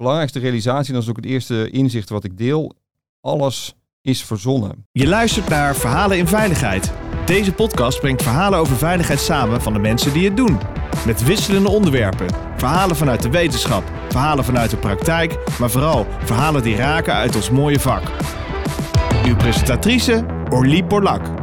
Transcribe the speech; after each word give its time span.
belangrijkste 0.00 0.38
realisatie, 0.38 0.88
en 0.88 0.94
dat 0.94 1.02
is 1.02 1.08
ook 1.08 1.16
het 1.16 1.24
eerste 1.24 1.70
inzicht 1.70 2.08
wat 2.08 2.24
ik 2.24 2.38
deel, 2.38 2.72
alles 3.20 3.74
is 4.02 4.24
verzonnen. 4.24 4.86
Je 4.92 5.06
luistert 5.06 5.48
naar 5.48 5.76
Verhalen 5.76 6.18
in 6.18 6.26
Veiligheid. 6.26 6.92
Deze 7.26 7.52
podcast 7.52 8.00
brengt 8.00 8.22
verhalen 8.22 8.58
over 8.58 8.76
veiligheid 8.76 9.20
samen 9.20 9.62
van 9.62 9.72
de 9.72 9.78
mensen 9.78 10.12
die 10.12 10.24
het 10.24 10.36
doen. 10.36 10.58
Met 11.06 11.24
wisselende 11.24 11.68
onderwerpen. 11.68 12.26
Verhalen 12.56 12.96
vanuit 12.96 13.22
de 13.22 13.30
wetenschap, 13.30 13.84
verhalen 14.08 14.44
vanuit 14.44 14.70
de 14.70 14.76
praktijk, 14.76 15.38
maar 15.58 15.70
vooral 15.70 16.06
verhalen 16.24 16.62
die 16.62 16.76
raken 16.76 17.14
uit 17.14 17.36
ons 17.36 17.50
mooie 17.50 17.80
vak. 17.80 18.02
Uw 19.26 19.36
presentatrice 19.36 20.24
Orlie 20.48 20.84
Borlak. 20.84 21.39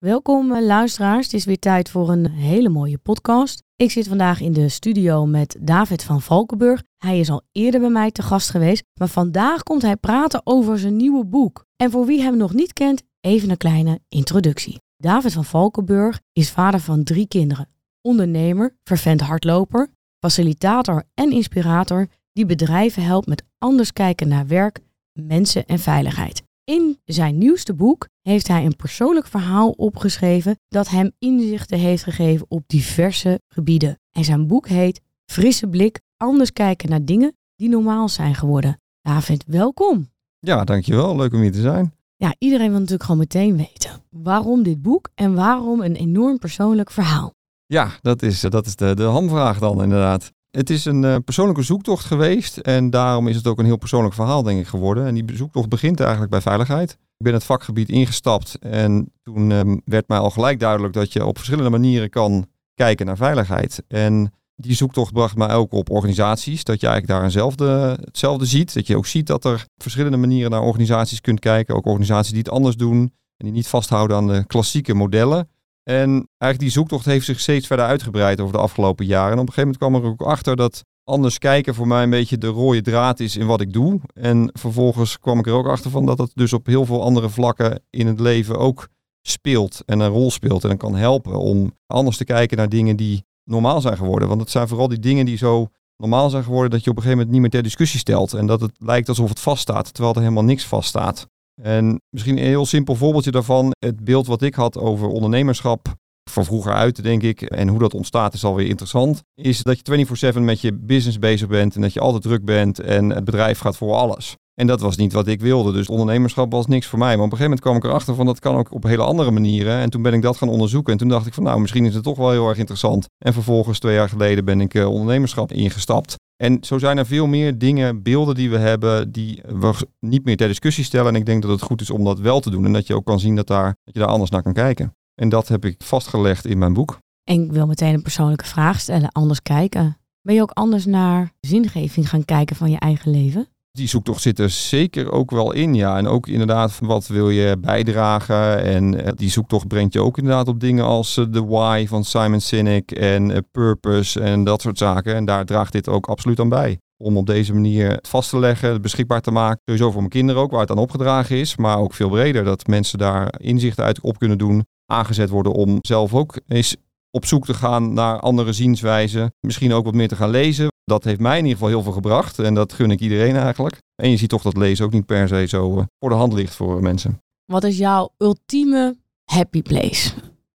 Welkom 0.00 0.52
eh, 0.52 0.62
luisteraars, 0.62 1.24
het 1.24 1.34
is 1.34 1.44
weer 1.44 1.58
tijd 1.58 1.90
voor 1.90 2.10
een 2.10 2.30
hele 2.30 2.68
mooie 2.68 2.98
podcast. 2.98 3.62
Ik 3.76 3.90
zit 3.90 4.08
vandaag 4.08 4.40
in 4.40 4.52
de 4.52 4.68
studio 4.68 5.26
met 5.26 5.56
David 5.60 6.04
van 6.04 6.22
Valkenburg. 6.22 6.82
Hij 6.98 7.18
is 7.18 7.30
al 7.30 7.42
eerder 7.52 7.80
bij 7.80 7.90
mij 7.90 8.10
te 8.10 8.22
gast 8.22 8.50
geweest, 8.50 8.84
maar 8.94 9.08
vandaag 9.08 9.62
komt 9.62 9.82
hij 9.82 9.96
praten 9.96 10.40
over 10.44 10.78
zijn 10.78 10.96
nieuwe 10.96 11.24
boek. 11.24 11.64
En 11.76 11.90
voor 11.90 12.06
wie 12.06 12.22
hem 12.22 12.36
nog 12.36 12.54
niet 12.54 12.72
kent, 12.72 13.02
even 13.20 13.50
een 13.50 13.56
kleine 13.56 14.00
introductie. 14.08 14.80
David 14.96 15.32
van 15.32 15.44
Valkenburg 15.44 16.20
is 16.32 16.50
vader 16.50 16.80
van 16.80 17.04
drie 17.04 17.28
kinderen. 17.28 17.68
Ondernemer, 18.00 18.76
vervent 18.84 19.20
hardloper, 19.20 19.88
facilitator 20.18 21.04
en 21.14 21.30
inspirator 21.30 22.06
die 22.32 22.46
bedrijven 22.46 23.02
helpt 23.02 23.26
met 23.26 23.42
anders 23.58 23.92
kijken 23.92 24.28
naar 24.28 24.46
werk, 24.46 24.78
mensen 25.12 25.66
en 25.66 25.78
veiligheid. 25.78 26.42
In 26.64 26.98
zijn 27.04 27.38
nieuwste 27.38 27.74
boek 27.74 28.08
heeft 28.22 28.48
hij 28.48 28.64
een 28.64 28.76
persoonlijk 28.76 29.26
verhaal 29.26 29.70
opgeschreven 29.70 30.58
dat 30.68 30.88
hem 30.88 31.12
inzichten 31.18 31.78
heeft 31.78 32.02
gegeven 32.02 32.46
op 32.48 32.62
diverse 32.66 33.40
gebieden. 33.48 33.98
En 34.10 34.24
zijn 34.24 34.46
boek 34.46 34.68
heet 34.68 35.00
Frisse 35.26 35.66
blik, 35.66 36.00
anders 36.16 36.52
kijken 36.52 36.90
naar 36.90 37.04
dingen 37.04 37.36
die 37.56 37.68
normaal 37.68 38.08
zijn 38.08 38.34
geworden. 38.34 38.80
David, 39.02 39.44
welkom. 39.46 40.08
Ja, 40.38 40.64
dankjewel. 40.64 41.16
Leuk 41.16 41.32
om 41.32 41.40
hier 41.40 41.52
te 41.52 41.60
zijn. 41.60 41.94
Ja, 42.16 42.34
iedereen 42.38 42.68
wil 42.68 42.78
natuurlijk 42.78 43.02
gewoon 43.02 43.20
meteen 43.20 43.56
weten 43.56 43.90
waarom 44.10 44.62
dit 44.62 44.82
boek 44.82 45.08
en 45.14 45.34
waarom 45.34 45.80
een 45.80 45.94
enorm 45.94 46.38
persoonlijk 46.38 46.90
verhaal. 46.90 47.34
Ja, 47.66 47.90
dat 48.00 48.22
is, 48.22 48.40
dat 48.40 48.66
is 48.66 48.76
de, 48.76 48.94
de 48.94 49.02
hamvraag 49.02 49.58
dan 49.58 49.82
inderdaad. 49.82 50.32
Het 50.50 50.70
is 50.70 50.84
een 50.84 51.02
uh, 51.02 51.16
persoonlijke 51.24 51.62
zoektocht 51.62 52.04
geweest 52.04 52.56
en 52.56 52.90
daarom 52.90 53.28
is 53.28 53.36
het 53.36 53.46
ook 53.46 53.58
een 53.58 53.64
heel 53.64 53.76
persoonlijk 53.76 54.14
verhaal 54.14 54.42
denk 54.42 54.60
ik 54.60 54.66
geworden. 54.66 55.06
En 55.06 55.14
die 55.14 55.36
zoektocht 55.36 55.68
begint 55.68 56.00
eigenlijk 56.00 56.30
bij 56.30 56.40
veiligheid. 56.40 56.90
Ik 56.90 57.24
ben 57.24 57.32
het 57.32 57.44
vakgebied 57.44 57.88
ingestapt 57.88 58.58
en 58.58 59.12
toen 59.22 59.50
uh, 59.50 59.76
werd 59.84 60.08
mij 60.08 60.18
al 60.18 60.30
gelijk 60.30 60.60
duidelijk 60.60 60.94
dat 60.94 61.12
je 61.12 61.26
op 61.26 61.36
verschillende 61.36 61.70
manieren 61.70 62.10
kan 62.10 62.46
kijken 62.74 63.06
naar 63.06 63.16
veiligheid. 63.16 63.82
En 63.88 64.32
die 64.56 64.74
zoektocht 64.74 65.12
bracht 65.12 65.36
mij 65.36 65.54
ook 65.54 65.72
op 65.72 65.90
organisaties, 65.90 66.64
dat 66.64 66.80
je 66.80 66.86
eigenlijk 66.86 67.16
daar 67.16 67.24
eenzelfde, 67.24 67.98
hetzelfde 68.04 68.46
ziet. 68.46 68.74
Dat 68.74 68.86
je 68.86 68.96
ook 68.96 69.06
ziet 69.06 69.26
dat 69.26 69.44
er 69.44 69.66
verschillende 69.76 70.16
manieren 70.16 70.50
naar 70.50 70.62
organisaties 70.62 71.20
kunt 71.20 71.40
kijken. 71.40 71.74
Ook 71.74 71.86
organisaties 71.86 72.32
die 72.32 72.42
het 72.42 72.50
anders 72.50 72.76
doen 72.76 73.00
en 73.36 73.46
die 73.46 73.52
niet 73.52 73.68
vasthouden 73.68 74.16
aan 74.16 74.26
de 74.26 74.46
klassieke 74.46 74.94
modellen. 74.94 75.48
En 75.90 76.10
eigenlijk 76.10 76.58
die 76.58 76.70
zoektocht 76.70 77.04
heeft 77.04 77.24
zich 77.24 77.40
steeds 77.40 77.66
verder 77.66 77.86
uitgebreid 77.86 78.40
over 78.40 78.52
de 78.52 78.60
afgelopen 78.60 79.06
jaren. 79.06 79.32
En 79.32 79.38
op 79.38 79.46
een 79.46 79.52
gegeven 79.52 79.78
moment 79.78 79.78
kwam 79.78 79.94
er 79.94 80.10
ook 80.10 80.32
achter 80.32 80.56
dat 80.56 80.84
anders 81.04 81.38
kijken 81.38 81.74
voor 81.74 81.86
mij 81.86 82.02
een 82.02 82.10
beetje 82.10 82.38
de 82.38 82.46
rode 82.46 82.80
draad 82.80 83.20
is 83.20 83.36
in 83.36 83.46
wat 83.46 83.60
ik 83.60 83.72
doe. 83.72 84.00
En 84.14 84.50
vervolgens 84.52 85.18
kwam 85.18 85.38
ik 85.38 85.46
er 85.46 85.52
ook 85.52 85.66
achter 85.66 85.90
van 85.90 86.06
dat 86.06 86.18
het 86.18 86.30
dus 86.34 86.52
op 86.52 86.66
heel 86.66 86.84
veel 86.84 87.02
andere 87.02 87.28
vlakken 87.28 87.82
in 87.90 88.06
het 88.06 88.20
leven 88.20 88.58
ook 88.58 88.88
speelt 89.22 89.82
en 89.86 90.00
een 90.00 90.10
rol 90.10 90.30
speelt. 90.30 90.64
En 90.64 90.76
kan 90.76 90.96
helpen 90.96 91.38
om 91.38 91.72
anders 91.86 92.16
te 92.16 92.24
kijken 92.24 92.56
naar 92.56 92.68
dingen 92.68 92.96
die 92.96 93.24
normaal 93.44 93.80
zijn 93.80 93.96
geworden. 93.96 94.28
Want 94.28 94.40
het 94.40 94.50
zijn 94.50 94.68
vooral 94.68 94.88
die 94.88 94.98
dingen 94.98 95.26
die 95.26 95.36
zo 95.36 95.68
normaal 95.96 96.30
zijn 96.30 96.44
geworden 96.44 96.70
dat 96.70 96.84
je 96.84 96.90
op 96.90 96.96
een 96.96 97.02
gegeven 97.02 97.18
moment 97.18 97.30
niet 97.30 97.40
meer 97.40 97.60
ter 97.60 97.68
discussie 97.68 98.00
stelt. 98.00 98.34
En 98.34 98.46
dat 98.46 98.60
het 98.60 98.72
lijkt 98.78 99.08
alsof 99.08 99.28
het 99.28 99.40
vaststaat, 99.40 99.94
terwijl 99.94 100.14
er 100.14 100.20
helemaal 100.20 100.44
niks 100.44 100.64
vaststaat. 100.64 101.26
En 101.62 102.00
misschien 102.10 102.38
een 102.38 102.44
heel 102.44 102.66
simpel 102.66 102.94
voorbeeldje 102.94 103.30
daarvan. 103.30 103.72
Het 103.78 104.04
beeld 104.04 104.26
wat 104.26 104.42
ik 104.42 104.54
had 104.54 104.78
over 104.78 105.08
ondernemerschap 105.08 105.94
van 106.30 106.44
vroeger 106.44 106.72
uit, 106.72 107.02
denk 107.02 107.22
ik, 107.22 107.42
en 107.42 107.68
hoe 107.68 107.78
dat 107.78 107.94
ontstaat 107.94 108.34
is 108.34 108.44
alweer 108.44 108.66
interessant, 108.66 109.22
is 109.34 109.62
dat 109.62 109.76
je 109.76 110.06
24/7 110.32 110.44
met 110.44 110.60
je 110.60 110.72
business 110.72 111.18
bezig 111.18 111.48
bent 111.48 111.74
en 111.74 111.80
dat 111.80 111.92
je 111.92 112.00
altijd 112.00 112.22
druk 112.22 112.44
bent 112.44 112.78
en 112.78 113.10
het 113.10 113.24
bedrijf 113.24 113.58
gaat 113.58 113.76
voor 113.76 113.94
alles. 113.94 114.36
En 114.60 114.66
dat 114.66 114.80
was 114.80 114.96
niet 114.96 115.12
wat 115.12 115.26
ik 115.26 115.40
wilde. 115.40 115.72
Dus 115.72 115.88
ondernemerschap 115.88 116.52
was 116.52 116.66
niks 116.66 116.86
voor 116.86 116.98
mij. 116.98 117.16
Maar 117.16 117.24
op 117.24 117.32
een 117.32 117.38
gegeven 117.38 117.44
moment 117.44 117.60
kwam 117.60 117.76
ik 117.76 117.84
erachter 117.84 118.14
van 118.14 118.26
dat 118.26 118.38
kan 118.38 118.56
ook 118.56 118.74
op 118.74 118.82
hele 118.82 119.02
andere 119.02 119.30
manieren. 119.30 119.78
En 119.78 119.90
toen 119.90 120.02
ben 120.02 120.12
ik 120.12 120.22
dat 120.22 120.36
gaan 120.36 120.48
onderzoeken. 120.48 120.92
En 120.92 120.98
toen 120.98 121.08
dacht 121.08 121.26
ik 121.26 121.34
van 121.34 121.42
nou, 121.42 121.60
misschien 121.60 121.84
is 121.84 121.94
het 121.94 122.02
toch 122.02 122.16
wel 122.16 122.30
heel 122.30 122.48
erg 122.48 122.58
interessant. 122.58 123.06
En 123.24 123.32
vervolgens 123.32 123.78
twee 123.78 123.94
jaar 123.94 124.08
geleden 124.08 124.44
ben 124.44 124.60
ik 124.60 124.74
uh, 124.74 124.88
ondernemerschap 124.88 125.52
ingestapt. 125.52 126.14
En 126.36 126.58
zo 126.60 126.78
zijn 126.78 126.98
er 126.98 127.06
veel 127.06 127.26
meer 127.26 127.58
dingen, 127.58 128.02
beelden 128.02 128.34
die 128.34 128.50
we 128.50 128.58
hebben, 128.58 129.12
die 129.12 129.42
we 129.46 129.72
niet 130.06 130.24
meer 130.24 130.36
ter 130.36 130.48
discussie 130.48 130.84
stellen. 130.84 131.14
En 131.14 131.20
ik 131.20 131.26
denk 131.26 131.42
dat 131.42 131.50
het 131.50 131.62
goed 131.62 131.80
is 131.80 131.90
om 131.90 132.04
dat 132.04 132.18
wel 132.18 132.40
te 132.40 132.50
doen. 132.50 132.64
En 132.64 132.72
dat 132.72 132.86
je 132.86 132.94
ook 132.94 133.04
kan 133.04 133.20
zien 133.20 133.36
dat, 133.36 133.46
daar, 133.46 133.74
dat 133.84 133.94
je 133.94 134.00
daar 134.00 134.08
anders 134.08 134.30
naar 134.30 134.42
kan 134.42 134.52
kijken. 134.52 134.94
En 135.14 135.28
dat 135.28 135.48
heb 135.48 135.64
ik 135.64 135.74
vastgelegd 135.78 136.46
in 136.46 136.58
mijn 136.58 136.72
boek. 136.72 136.98
En 137.24 137.42
ik 137.42 137.52
wil 137.52 137.66
meteen 137.66 137.94
een 137.94 138.02
persoonlijke 138.02 138.46
vraag 138.46 138.80
stellen, 138.80 139.12
anders 139.12 139.42
kijken. 139.42 139.96
Ben 140.22 140.34
je 140.34 140.42
ook 140.42 140.50
anders 140.50 140.84
naar 140.86 141.32
zingeving 141.40 142.08
gaan 142.08 142.24
kijken 142.24 142.56
van 142.56 142.70
je 142.70 142.78
eigen 142.78 143.10
leven? 143.10 143.48
Die 143.72 143.88
zoektocht 143.88 144.22
zit 144.22 144.38
er 144.38 144.50
zeker 144.50 145.12
ook 145.12 145.30
wel 145.30 145.52
in, 145.52 145.74
ja. 145.74 145.98
En 145.98 146.06
ook 146.06 146.26
inderdaad, 146.26 146.78
wat 146.80 147.06
wil 147.06 147.30
je 147.30 147.56
bijdragen? 147.60 148.62
En 148.62 149.04
eh, 149.04 149.12
die 149.14 149.30
zoektocht 149.30 149.68
brengt 149.68 149.92
je 149.92 150.02
ook 150.02 150.18
inderdaad 150.18 150.48
op 150.48 150.60
dingen 150.60 150.84
als 150.84 151.14
de 151.14 151.28
eh, 151.32 151.48
why 151.48 151.86
van 151.88 152.04
Simon 152.04 152.40
Sinek 152.40 152.90
en 152.90 153.30
eh, 153.30 153.38
purpose 153.50 154.20
en 154.20 154.44
dat 154.44 154.60
soort 154.60 154.78
zaken. 154.78 155.14
En 155.14 155.24
daar 155.24 155.44
draagt 155.44 155.72
dit 155.72 155.88
ook 155.88 156.06
absoluut 156.06 156.40
aan 156.40 156.48
bij. 156.48 156.78
Om 156.96 157.16
op 157.16 157.26
deze 157.26 157.52
manier 157.52 157.98
vast 158.02 158.30
te 158.30 158.38
leggen, 158.38 158.82
beschikbaar 158.82 159.20
te 159.20 159.30
maken. 159.30 159.60
Sowieso 159.64 159.90
voor 159.90 160.00
mijn 160.00 160.12
kinderen 160.12 160.42
ook, 160.42 160.50
waar 160.50 160.60
het 160.60 160.70
aan 160.70 160.78
opgedragen 160.78 161.36
is. 161.36 161.56
Maar 161.56 161.78
ook 161.78 161.94
veel 161.94 162.08
breder, 162.08 162.44
dat 162.44 162.66
mensen 162.66 162.98
daar 162.98 163.34
inzichten 163.40 163.84
uit 163.84 164.00
op 164.00 164.18
kunnen 164.18 164.38
doen. 164.38 164.64
Aangezet 164.86 165.28
worden 165.28 165.52
om 165.52 165.78
zelf 165.80 166.14
ook 166.14 166.40
eens 166.48 166.76
op 167.10 167.26
zoek 167.26 167.44
te 167.44 167.54
gaan 167.54 167.92
naar 167.92 168.20
andere 168.20 168.52
zienswijzen. 168.52 169.34
Misschien 169.40 169.72
ook 169.72 169.84
wat 169.84 169.94
meer 169.94 170.08
te 170.08 170.16
gaan 170.16 170.30
lezen. 170.30 170.69
Dat 170.90 171.04
heeft 171.04 171.20
mij 171.20 171.38
in 171.38 171.44
ieder 171.44 171.58
geval 171.58 171.68
heel 171.68 171.82
veel 171.82 171.92
gebracht. 171.92 172.38
En 172.38 172.54
dat 172.54 172.72
gun 172.72 172.90
ik 172.90 173.00
iedereen 173.00 173.36
eigenlijk. 173.36 173.78
En 173.94 174.10
je 174.10 174.16
ziet 174.16 174.28
toch 174.28 174.42
dat 174.42 174.56
lezen 174.56 174.84
ook 174.84 174.92
niet 174.92 175.06
per 175.06 175.28
se 175.28 175.46
zo 175.48 175.76
uh, 175.76 175.82
voor 175.98 176.08
de 176.08 176.14
hand 176.14 176.32
ligt 176.32 176.54
voor 176.54 176.82
mensen. 176.82 177.22
Wat 177.44 177.64
is 177.64 177.78
jouw 177.78 178.08
ultieme 178.18 178.96
happy 179.24 179.62
place? 179.62 180.10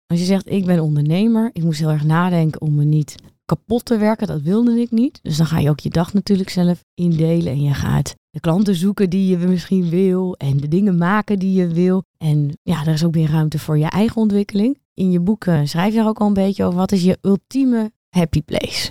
Als 0.07 0.19
je 0.19 0.25
zegt, 0.25 0.51
ik 0.51 0.65
ben 0.67 0.81
ondernemer. 0.81 1.51
Ik 1.53 1.63
moest 1.63 1.79
heel 1.79 1.91
erg 1.91 2.05
nadenken 2.05 2.61
om 2.61 2.75
me 2.75 2.85
niet 2.85 3.15
kapot 3.45 3.85
te 3.85 3.97
werken. 3.97 4.27
Dat 4.27 4.41
wilde 4.41 4.81
ik 4.81 4.91
niet. 4.91 5.19
Dus 5.23 5.37
dan 5.37 5.47
ga 5.47 5.59
je 5.59 5.71
ook 5.71 5.81
je 5.81 5.91
dag 5.91 6.13
natuurlijk 6.13 6.51
zelf 6.51 6.85
indelen. 6.95 7.53
En 7.53 7.63
je 7.63 7.75
gaat 7.75 8.15
de 8.31 8.41
klanten 8.41 8.75
zoeken 8.75 9.11
die 9.11 9.29
je 9.29 9.47
misschien 9.47 9.89
wil. 9.89 10.35
En 10.37 10.57
de 10.57 10.69
dingen 10.69 10.97
maken 10.99 11.39
die 11.39 11.53
je 11.53 11.69
wil. 11.69 12.03
En 12.19 12.59
ja, 12.63 12.87
er 12.87 12.93
is 12.93 13.05
ook 13.05 13.15
meer 13.15 13.31
ruimte 13.31 13.59
voor 13.59 13.79
je 13.79 13.89
eigen 13.89 14.17
ontwikkeling. 14.17 14.79
In 14.95 15.11
je 15.11 15.21
boeken 15.21 15.69
schrijf 15.69 15.95
je 15.95 16.01
er 16.01 16.07
ook 16.07 16.21
al 16.21 16.27
een 16.27 16.33
beetje 16.33 16.65
over. 16.65 16.79
Wat 16.79 16.93
is 16.93 17.03
je 17.03 17.19
ultieme 17.23 17.93
happy 18.09 18.43
place? 18.43 18.91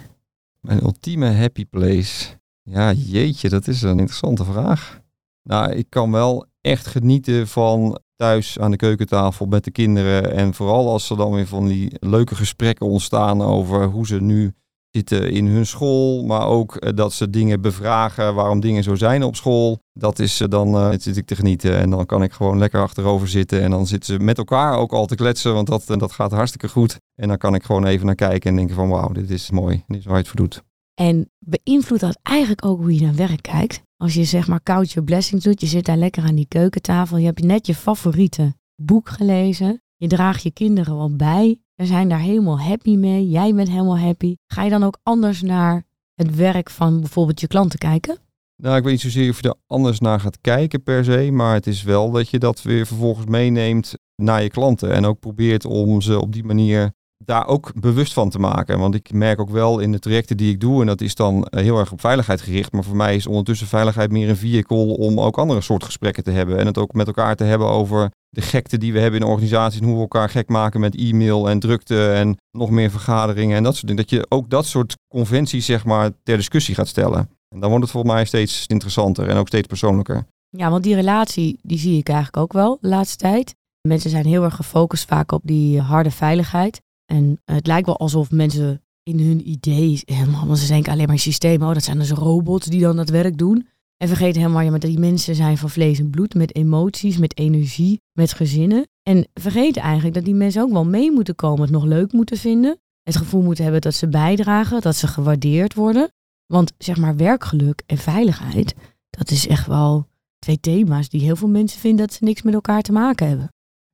Mijn 0.63 0.83
ultieme 0.83 1.31
happy 1.31 1.65
place. 1.65 2.39
Ja, 2.61 2.91
jeetje, 2.91 3.49
dat 3.49 3.67
is 3.67 3.81
een 3.81 3.89
interessante 3.89 4.43
vraag. 4.43 5.01
Nou, 5.43 5.71
ik 5.71 5.85
kan 5.89 6.11
wel 6.11 6.45
echt 6.61 6.87
genieten 6.87 7.47
van 7.47 7.99
thuis 8.15 8.59
aan 8.59 8.71
de 8.71 8.77
keukentafel 8.77 9.45
met 9.45 9.63
de 9.63 9.71
kinderen. 9.71 10.33
En 10.33 10.53
vooral 10.53 10.89
als 10.89 11.09
er 11.09 11.17
dan 11.17 11.33
weer 11.33 11.47
van 11.47 11.67
die 11.67 11.91
leuke 11.99 12.35
gesprekken 12.35 12.85
ontstaan 12.85 13.41
over 13.41 13.85
hoe 13.85 14.07
ze 14.07 14.21
nu 14.21 14.53
zitten 14.95 15.31
in 15.31 15.47
hun 15.47 15.65
school, 15.65 16.23
maar 16.23 16.47
ook 16.47 16.75
eh, 16.75 16.95
dat 16.95 17.13
ze 17.13 17.29
dingen 17.29 17.61
bevragen 17.61 18.35
waarom 18.35 18.59
dingen 18.59 18.83
zo 18.83 18.95
zijn 18.95 19.23
op 19.23 19.35
school. 19.35 19.79
Dat 19.93 20.19
is 20.19 20.41
eh, 20.41 20.47
dan 20.49 20.75
uh, 20.75 20.89
zit 20.97 21.17
ik 21.17 21.25
te 21.25 21.35
genieten 21.35 21.77
en 21.77 21.89
dan 21.89 22.05
kan 22.05 22.23
ik 22.23 22.31
gewoon 22.31 22.57
lekker 22.57 22.81
achterover 22.81 23.27
zitten 23.27 23.61
en 23.61 23.71
dan 23.71 23.87
zitten 23.87 24.13
ze 24.13 24.19
met 24.19 24.37
elkaar 24.37 24.77
ook 24.77 24.91
al 24.91 25.05
te 25.05 25.15
kletsen, 25.15 25.53
want 25.53 25.67
dat, 25.67 25.85
dat 25.87 26.11
gaat 26.11 26.31
hartstikke 26.31 26.69
goed. 26.69 26.97
En 27.15 27.27
dan 27.27 27.37
kan 27.37 27.55
ik 27.55 27.63
gewoon 27.63 27.85
even 27.85 28.05
naar 28.05 28.15
kijken 28.15 28.49
en 28.49 28.55
denken 28.55 28.75
van 28.75 28.89
wauw, 28.89 29.11
dit 29.11 29.29
is 29.29 29.51
mooi, 29.51 29.83
dit 29.87 29.99
is 29.99 30.05
waar 30.05 30.13
je 30.13 30.19
het 30.19 30.27
voor 30.27 30.39
doet. 30.39 30.63
En 30.93 31.29
beïnvloedt 31.39 32.01
dat 32.01 32.19
eigenlijk 32.21 32.65
ook 32.65 32.79
hoe 32.79 32.95
je 32.95 33.01
naar 33.01 33.15
werk 33.15 33.41
kijkt? 33.41 33.81
Als 33.97 34.13
je 34.13 34.23
zeg 34.23 34.47
maar 34.47 34.63
couch 34.63 34.93
your 34.93 35.03
blessings 35.03 35.43
doet, 35.43 35.61
je 35.61 35.67
zit 35.67 35.85
daar 35.85 35.97
lekker 35.97 36.23
aan 36.23 36.35
die 36.35 36.47
keukentafel, 36.47 37.17
je 37.17 37.25
hebt 37.25 37.43
net 37.43 37.67
je 37.67 37.75
favoriete 37.75 38.53
boek 38.75 39.09
gelezen, 39.09 39.81
je 39.95 40.07
draagt 40.07 40.43
je 40.43 40.51
kinderen 40.51 40.97
wel 40.97 41.15
bij 41.15 41.62
we 41.75 41.85
zijn 41.85 42.09
daar 42.09 42.19
helemaal 42.19 42.59
happy 42.59 42.95
mee. 42.95 43.29
Jij 43.29 43.53
bent 43.53 43.69
helemaal 43.69 43.99
happy. 43.99 44.35
Ga 44.47 44.63
je 44.63 44.69
dan 44.69 44.83
ook 44.83 44.99
anders 45.03 45.41
naar 45.41 45.83
het 46.15 46.35
werk 46.35 46.69
van 46.69 46.99
bijvoorbeeld 46.99 47.39
je 47.39 47.47
klanten 47.47 47.79
kijken? 47.79 48.17
Nou, 48.55 48.77
ik 48.77 48.83
weet 48.83 48.91
niet 48.91 49.01
zozeer 49.01 49.29
of 49.29 49.41
je 49.41 49.47
er 49.47 49.55
anders 49.67 49.99
naar 49.99 50.19
gaat 50.19 50.41
kijken 50.41 50.83
per 50.83 51.03
se, 51.03 51.29
maar 51.31 51.53
het 51.53 51.67
is 51.67 51.83
wel 51.83 52.11
dat 52.11 52.29
je 52.29 52.39
dat 52.39 52.61
weer 52.61 52.85
vervolgens 52.85 53.25
meeneemt 53.25 53.93
naar 54.15 54.43
je 54.43 54.49
klanten 54.49 54.93
en 54.93 55.05
ook 55.05 55.19
probeert 55.19 55.65
om 55.65 56.01
ze 56.01 56.19
op 56.19 56.33
die 56.33 56.43
manier 56.43 56.93
daar 57.25 57.47
ook 57.47 57.71
bewust 57.75 58.13
van 58.13 58.29
te 58.29 58.39
maken. 58.39 58.79
Want 58.79 58.95
ik 58.95 59.13
merk 59.13 59.39
ook 59.39 59.49
wel 59.49 59.79
in 59.79 59.91
de 59.91 59.99
trajecten 59.99 60.37
die 60.37 60.51
ik 60.51 60.59
doe, 60.59 60.81
en 60.81 60.87
dat 60.87 61.01
is 61.01 61.15
dan 61.15 61.45
eh, 61.45 61.63
heel 61.63 61.77
erg 61.77 61.91
op 61.91 61.99
veiligheid 61.99 62.41
gericht. 62.41 62.71
Maar 62.71 62.83
voor 62.83 62.95
mij 62.95 63.15
is 63.15 63.27
ondertussen 63.27 63.67
veiligheid 63.67 64.11
meer 64.11 64.29
een 64.29 64.37
vehicle 64.37 64.97
om 64.97 65.19
ook 65.19 65.37
andere 65.37 65.61
soort 65.61 65.83
gesprekken 65.83 66.23
te 66.23 66.31
hebben. 66.31 66.57
En 66.57 66.65
het 66.65 66.77
ook 66.77 66.93
met 66.93 67.07
elkaar 67.07 67.35
te 67.35 67.43
hebben 67.43 67.67
over 67.67 68.11
de 68.29 68.41
gekte 68.41 68.77
die 68.77 68.93
we 68.93 68.99
hebben 68.99 69.19
in 69.19 69.27
organisaties. 69.27 69.79
En 69.79 69.85
hoe 69.85 69.95
we 69.95 70.01
elkaar 70.01 70.29
gek 70.29 70.49
maken 70.49 70.79
met 70.79 70.95
e-mail 70.95 71.49
en 71.49 71.59
drukte 71.59 72.11
en 72.11 72.37
nog 72.51 72.69
meer 72.69 72.91
vergaderingen 72.91 73.57
en 73.57 73.63
dat 73.63 73.75
soort 73.75 73.87
dingen. 73.87 74.01
Dat 74.01 74.11
je 74.11 74.25
ook 74.29 74.49
dat 74.49 74.65
soort 74.65 74.95
conventies 75.07 75.65
zeg 75.65 75.85
maar 75.85 76.11
ter 76.23 76.37
discussie 76.37 76.75
gaat 76.75 76.87
stellen. 76.87 77.29
En 77.55 77.59
dan 77.59 77.69
wordt 77.69 77.83
het 77.83 77.91
volgens 77.91 78.13
mij 78.13 78.25
steeds 78.25 78.65
interessanter 78.67 79.27
en 79.27 79.37
ook 79.37 79.47
steeds 79.47 79.67
persoonlijker. 79.67 80.25
Ja, 80.49 80.69
want 80.69 80.83
die 80.83 80.95
relatie, 80.95 81.59
die 81.61 81.77
zie 81.77 81.97
ik 81.97 82.07
eigenlijk 82.07 82.37
ook 82.37 82.53
wel 82.53 82.77
de 82.81 82.87
laatste 82.87 83.17
tijd. 83.17 83.55
Mensen 83.87 84.09
zijn 84.09 84.25
heel 84.25 84.43
erg 84.43 84.55
gefocust 84.55 85.05
vaak 85.05 85.31
op 85.31 85.41
die 85.43 85.81
harde 85.81 86.11
veiligheid. 86.11 86.81
En 87.13 87.41
het 87.45 87.67
lijkt 87.67 87.85
wel 87.85 87.97
alsof 87.97 88.31
mensen 88.31 88.81
in 89.03 89.19
hun 89.19 89.49
idee 89.49 90.01
helemaal, 90.05 90.55
ze 90.55 90.67
denken 90.67 90.91
alleen 90.91 91.07
maar 91.07 91.19
systemen, 91.19 91.67
oh 91.67 91.73
dat 91.73 91.83
zijn 91.83 91.97
dus 91.97 92.11
robots 92.11 92.67
die 92.67 92.81
dan 92.81 92.95
dat 92.95 93.09
werk 93.09 93.37
doen. 93.37 93.67
En 93.97 94.07
vergeten 94.07 94.41
helemaal, 94.41 94.61
ja, 94.61 94.69
maar 94.69 94.79
die 94.79 94.99
mensen 94.99 95.35
zijn 95.35 95.57
van 95.57 95.69
vlees 95.69 95.99
en 95.99 96.09
bloed, 96.09 96.33
met 96.33 96.55
emoties, 96.55 97.17
met 97.17 97.37
energie, 97.37 98.01
met 98.11 98.33
gezinnen. 98.33 98.87
En 99.03 99.27
vergeten 99.33 99.81
eigenlijk 99.81 100.15
dat 100.15 100.25
die 100.25 100.33
mensen 100.33 100.61
ook 100.61 100.71
wel 100.71 100.85
mee 100.85 101.11
moeten 101.11 101.35
komen, 101.35 101.61
het 101.61 101.71
nog 101.71 101.83
leuk 101.83 102.11
moeten 102.11 102.37
vinden. 102.37 102.79
Het 103.03 103.15
gevoel 103.15 103.41
moeten 103.41 103.63
hebben 103.63 103.81
dat 103.81 103.93
ze 103.93 104.07
bijdragen, 104.07 104.81
dat 104.81 104.95
ze 104.95 105.07
gewaardeerd 105.07 105.73
worden. 105.73 106.11
Want 106.45 106.73
zeg 106.77 106.97
maar 106.97 107.15
werkgeluk 107.15 107.83
en 107.85 107.97
veiligheid, 107.97 108.75
dat 109.09 109.31
is 109.31 109.47
echt 109.47 109.67
wel 109.67 110.07
twee 110.39 110.59
thema's 110.59 111.09
die 111.09 111.21
heel 111.21 111.35
veel 111.35 111.47
mensen 111.47 111.79
vinden 111.79 112.07
dat 112.07 112.15
ze 112.15 112.23
niks 112.23 112.41
met 112.41 112.53
elkaar 112.53 112.81
te 112.81 112.91
maken 112.91 113.27
hebben. 113.27 113.52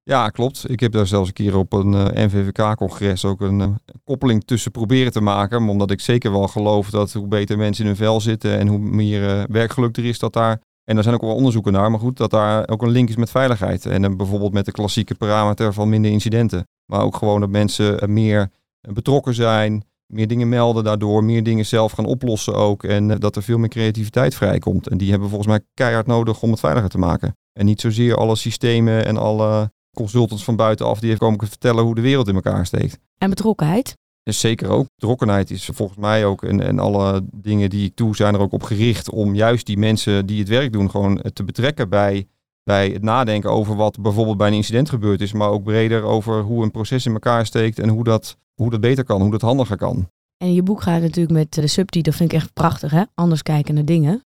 Ja, 0.09 0.29
klopt. 0.29 0.69
Ik 0.69 0.79
heb 0.79 0.91
daar 0.91 1.07
zelfs 1.07 1.27
een 1.27 1.33
keer 1.33 1.57
op 1.57 1.73
een 1.73 1.93
eh, 1.93 2.25
NVVK-congres 2.25 3.25
ook 3.25 3.41
een 3.41 3.59
uh, 3.59 3.67
koppeling 4.03 4.43
tussen 4.43 4.71
proberen 4.71 5.11
te 5.11 5.21
maken. 5.21 5.69
Omdat 5.69 5.91
ik 5.91 5.99
zeker 5.99 6.31
wel 6.31 6.47
geloof 6.47 6.89
dat 6.89 7.13
hoe 7.13 7.27
beter 7.27 7.57
mensen 7.57 7.83
in 7.83 7.89
hun 7.89 7.99
vel 7.99 8.21
zitten 8.21 8.57
en 8.57 8.67
hoe 8.67 8.79
meer 8.79 9.21
uh, 9.21 9.43
werkgeluk 9.49 9.97
er 9.97 10.05
is, 10.05 10.19
dat 10.19 10.33
daar, 10.33 10.61
en 10.83 10.93
daar 10.93 11.03
zijn 11.03 11.15
ook 11.15 11.21
wel 11.21 11.35
onderzoeken 11.35 11.71
naar, 11.71 11.91
maar 11.91 11.99
goed, 11.99 12.17
dat 12.17 12.29
daar 12.29 12.69
ook 12.69 12.81
een 12.81 12.89
link 12.89 13.09
is 13.09 13.15
met 13.15 13.29
veiligheid. 13.29 13.85
En 13.85 14.17
bijvoorbeeld 14.17 14.53
met 14.53 14.65
de 14.65 14.71
klassieke 14.71 15.15
parameter 15.15 15.73
van 15.73 15.89
minder 15.89 16.11
incidenten. 16.11 16.67
Maar 16.85 17.01
ook 17.01 17.15
gewoon 17.15 17.39
dat 17.39 17.49
mensen 17.49 18.13
meer 18.13 18.51
betrokken 18.93 19.33
zijn, 19.33 19.83
meer 20.05 20.27
dingen 20.27 20.49
melden 20.49 20.83
daardoor, 20.83 21.23
meer 21.23 21.43
dingen 21.43 21.65
zelf 21.65 21.91
gaan 21.91 22.05
oplossen 22.05 22.55
ook. 22.55 22.83
En 22.83 23.07
dat 23.07 23.35
er 23.35 23.43
veel 23.43 23.57
meer 23.57 23.69
creativiteit 23.69 24.35
vrijkomt. 24.35 24.87
En 24.87 24.97
die 24.97 25.09
hebben 25.09 25.29
volgens 25.29 25.49
mij 25.49 25.59
keihard 25.73 26.07
nodig 26.07 26.41
om 26.41 26.51
het 26.51 26.59
veiliger 26.59 26.89
te 26.89 26.97
maken. 26.97 27.35
En 27.53 27.65
niet 27.65 27.81
zozeer 27.81 28.15
alle 28.15 28.35
systemen 28.35 29.05
en 29.05 29.17
alle 29.17 29.71
consultants 30.01 30.43
van 30.43 30.55
buitenaf 30.55 30.99
die 30.99 31.09
heeft 31.09 31.21
komen 31.21 31.47
vertellen 31.47 31.83
hoe 31.83 31.95
de 31.95 32.01
wereld 32.01 32.27
in 32.27 32.35
elkaar 32.35 32.65
steekt. 32.65 32.99
En 33.17 33.29
betrokkenheid? 33.29 33.97
Dus 34.23 34.39
zeker 34.39 34.69
ook. 34.69 34.85
Betrokkenheid 34.95 35.51
is 35.51 35.69
volgens 35.73 35.97
mij 35.97 36.25
ook, 36.25 36.43
en, 36.43 36.61
en 36.61 36.79
alle 36.79 37.25
dingen 37.31 37.69
die 37.69 37.85
ik 37.85 37.95
doe, 37.95 38.15
zijn 38.15 38.33
er 38.33 38.39
ook 38.39 38.51
op 38.51 38.63
gericht 38.63 39.09
om 39.09 39.35
juist 39.35 39.65
die 39.65 39.77
mensen 39.77 40.25
die 40.25 40.39
het 40.39 40.49
werk 40.49 40.73
doen, 40.73 40.89
gewoon 40.89 41.21
te 41.33 41.43
betrekken 41.43 41.89
bij, 41.89 42.27
bij 42.63 42.89
het 42.89 43.03
nadenken 43.03 43.51
over 43.51 43.75
wat 43.75 44.01
bijvoorbeeld 44.01 44.37
bij 44.37 44.47
een 44.47 44.53
incident 44.53 44.89
gebeurd 44.89 45.21
is, 45.21 45.33
maar 45.33 45.49
ook 45.49 45.63
breder 45.63 46.03
over 46.03 46.41
hoe 46.41 46.63
een 46.63 46.71
proces 46.71 47.05
in 47.05 47.13
elkaar 47.13 47.45
steekt 47.45 47.79
en 47.79 47.89
hoe 47.89 48.03
dat, 48.03 48.37
hoe 48.53 48.69
dat 48.69 48.81
beter 48.81 49.03
kan, 49.03 49.21
hoe 49.21 49.31
dat 49.31 49.41
handiger 49.41 49.77
kan. 49.77 50.09
En 50.37 50.53
je 50.53 50.63
boek 50.63 50.81
gaat 50.81 51.01
natuurlijk 51.01 51.37
met 51.37 51.53
de 51.53 51.67
subtitel, 51.67 52.13
vind 52.13 52.31
ik 52.31 52.37
echt 52.37 52.53
prachtig, 52.53 52.91
hè? 52.91 53.03
Anders 53.13 53.41
kijken 53.41 53.73
naar 53.73 53.85
dingen. 53.85 54.21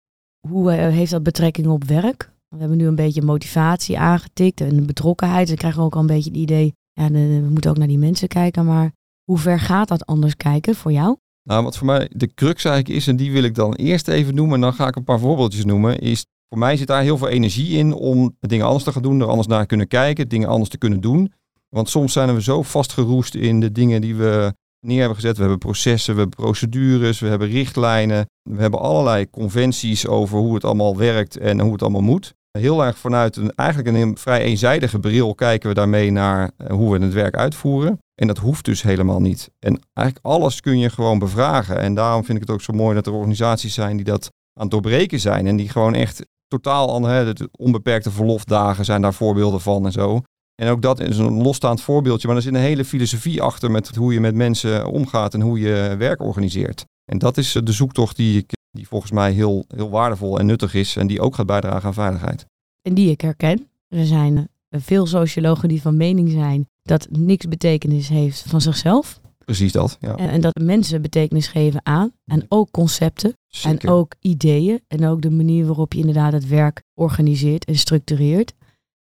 Hoe 0.47 0.71
eh, 0.71 0.93
heeft 0.93 1.11
dat 1.11 1.23
betrekking 1.23 1.67
op 1.67 1.83
werk? 1.83 2.31
We 2.55 2.59
hebben 2.59 2.77
nu 2.77 2.87
een 2.87 2.95
beetje 2.95 3.21
motivatie 3.21 3.99
aangetikt 3.99 4.61
en 4.61 4.85
betrokkenheid. 4.85 5.47
Dan 5.47 5.55
krijgen 5.55 5.83
ook 5.83 5.93
al 5.93 5.99
een 5.99 6.07
beetje 6.07 6.29
het 6.29 6.39
idee, 6.39 6.73
ja, 6.93 7.11
we 7.11 7.47
moeten 7.49 7.69
ook 7.69 7.77
naar 7.77 7.87
die 7.87 7.97
mensen 7.97 8.27
kijken. 8.27 8.65
Maar 8.65 8.91
hoe 9.23 9.37
ver 9.37 9.59
gaat 9.59 9.87
dat 9.87 10.05
anders 10.05 10.35
kijken 10.35 10.75
voor 10.75 10.91
jou? 10.91 11.17
Nou, 11.43 11.63
wat 11.63 11.77
voor 11.77 11.87
mij 11.87 12.09
de 12.15 12.33
crux 12.33 12.65
eigenlijk 12.65 12.95
is, 12.97 13.07
en 13.07 13.15
die 13.15 13.31
wil 13.31 13.43
ik 13.43 13.55
dan 13.55 13.73
eerst 13.73 14.07
even 14.07 14.35
noemen, 14.35 14.55
en 14.55 14.61
dan 14.61 14.73
ga 14.73 14.87
ik 14.87 14.95
een 14.95 15.03
paar 15.03 15.19
voorbeeldjes 15.19 15.65
noemen, 15.65 15.99
is 15.99 16.25
voor 16.49 16.57
mij 16.57 16.77
zit 16.77 16.87
daar 16.87 17.01
heel 17.01 17.17
veel 17.17 17.27
energie 17.27 17.77
in 17.77 17.93
om 17.93 18.35
dingen 18.39 18.65
anders 18.65 18.83
te 18.83 18.91
gaan 18.91 19.01
doen, 19.01 19.21
er 19.21 19.27
anders 19.27 19.47
naar 19.47 19.65
kunnen 19.65 19.87
kijken, 19.87 20.27
dingen 20.27 20.47
anders 20.47 20.69
te 20.69 20.77
kunnen 20.77 21.01
doen. 21.01 21.33
Want 21.69 21.89
soms 21.89 22.13
zijn 22.13 22.33
we 22.33 22.41
zo 22.41 22.61
vastgeroest 22.61 23.35
in 23.35 23.59
de 23.59 23.71
dingen 23.71 24.01
die 24.01 24.15
we 24.15 24.53
neer 24.79 24.99
hebben 24.99 25.15
gezet. 25.15 25.35
We 25.35 25.41
hebben 25.41 25.59
processen, 25.59 26.13
we 26.13 26.19
hebben 26.19 26.37
procedures, 26.37 27.19
we 27.19 27.27
hebben 27.27 27.47
richtlijnen. 27.47 28.25
We 28.49 28.61
hebben 28.61 28.79
allerlei 28.79 29.29
conventies 29.29 30.07
over 30.07 30.37
hoe 30.37 30.53
het 30.53 30.63
allemaal 30.63 30.97
werkt 30.97 31.37
en 31.37 31.59
hoe 31.59 31.71
het 31.71 31.81
allemaal 31.81 32.01
moet 32.01 32.33
heel 32.51 32.85
erg 32.85 32.97
vanuit 32.97 33.35
een, 33.35 33.51
eigenlijk 33.55 33.97
een 33.97 34.17
vrij 34.17 34.41
eenzijdige 34.41 34.99
bril 34.99 35.35
kijken 35.35 35.69
we 35.69 35.75
daarmee 35.75 36.11
naar 36.11 36.51
eh, 36.57 36.69
hoe 36.69 36.97
we 36.97 37.03
het 37.03 37.13
werk 37.13 37.35
uitvoeren. 37.35 37.99
En 38.15 38.27
dat 38.27 38.37
hoeft 38.37 38.65
dus 38.65 38.81
helemaal 38.81 39.21
niet. 39.21 39.49
En 39.59 39.79
eigenlijk 39.93 40.25
alles 40.25 40.61
kun 40.61 40.79
je 40.79 40.89
gewoon 40.89 41.19
bevragen. 41.19 41.79
En 41.79 41.93
daarom 41.93 42.23
vind 42.23 42.37
ik 42.37 42.43
het 42.43 42.55
ook 42.55 42.61
zo 42.61 42.73
mooi 42.73 42.95
dat 42.95 43.07
er 43.07 43.13
organisaties 43.13 43.73
zijn 43.73 43.95
die 43.95 44.05
dat 44.05 44.29
aan 44.53 44.61
het 44.61 44.71
doorbreken 44.71 45.19
zijn. 45.19 45.47
En 45.47 45.55
die 45.55 45.69
gewoon 45.69 45.93
echt 45.93 46.25
totaal 46.47 47.03
hè, 47.03 47.33
de 47.33 47.49
onbeperkte 47.51 48.11
verlofdagen 48.11 48.85
zijn 48.85 49.01
daar 49.01 49.13
voorbeelden 49.13 49.61
van 49.61 49.85
en 49.85 49.91
zo. 49.91 50.21
En 50.61 50.69
ook 50.69 50.81
dat 50.81 50.99
is 50.99 51.17
een 51.17 51.41
losstaand 51.41 51.81
voorbeeldje, 51.81 52.27
maar 52.27 52.35
er 52.35 52.41
zit 52.41 52.53
een 52.53 52.59
hele 52.59 52.85
filosofie 52.85 53.41
achter 53.41 53.71
met 53.71 53.95
hoe 53.95 54.13
je 54.13 54.19
met 54.19 54.35
mensen 54.35 54.85
omgaat 54.85 55.33
en 55.33 55.41
hoe 55.41 55.59
je 55.59 55.95
werk 55.97 56.21
organiseert. 56.21 56.85
En 57.11 57.17
dat 57.17 57.37
is 57.37 57.51
de 57.63 57.71
zoektocht 57.71 58.15
die 58.15 58.37
ik 58.37 58.51
die 58.71 58.87
volgens 58.87 59.11
mij 59.11 59.31
heel, 59.31 59.65
heel 59.67 59.89
waardevol 59.89 60.39
en 60.39 60.45
nuttig 60.45 60.73
is 60.73 60.95
en 60.95 61.07
die 61.07 61.21
ook 61.21 61.35
gaat 61.35 61.45
bijdragen 61.45 61.87
aan 61.87 61.93
veiligheid. 61.93 62.45
En 62.81 62.93
die 62.93 63.09
ik 63.09 63.21
herken. 63.21 63.67
Er 63.87 64.05
zijn 64.05 64.37
eh, 64.69 64.81
veel 64.81 65.05
sociologen 65.05 65.69
die 65.69 65.81
van 65.81 65.97
mening 65.97 66.29
zijn 66.29 66.69
dat 66.81 67.07
niks 67.09 67.47
betekenis 67.47 68.07
heeft 68.07 68.43
van 68.47 68.61
zichzelf. 68.61 69.21
Precies 69.45 69.71
dat. 69.71 69.97
Ja. 69.99 70.15
En, 70.15 70.29
en, 70.29 70.41
dat 70.41 70.55
mensen 70.61 71.01
betekenis 71.01 71.47
geven 71.47 71.85
aan. 71.85 72.11
En 72.25 72.45
ook 72.47 72.71
concepten. 72.71 73.33
En 73.63 73.87
ook 73.87 74.15
ideeën. 74.19 74.81
En 74.87 75.07
ook 75.07 75.21
de 75.21 75.29
manier 75.29 75.65
waarop 75.65 75.93
je 75.93 75.99
inderdaad 75.99 76.33
het 76.33 76.47
werk 76.47 76.81
organiseert 76.93 77.65
en 77.65 77.75
structureert. 77.75 78.53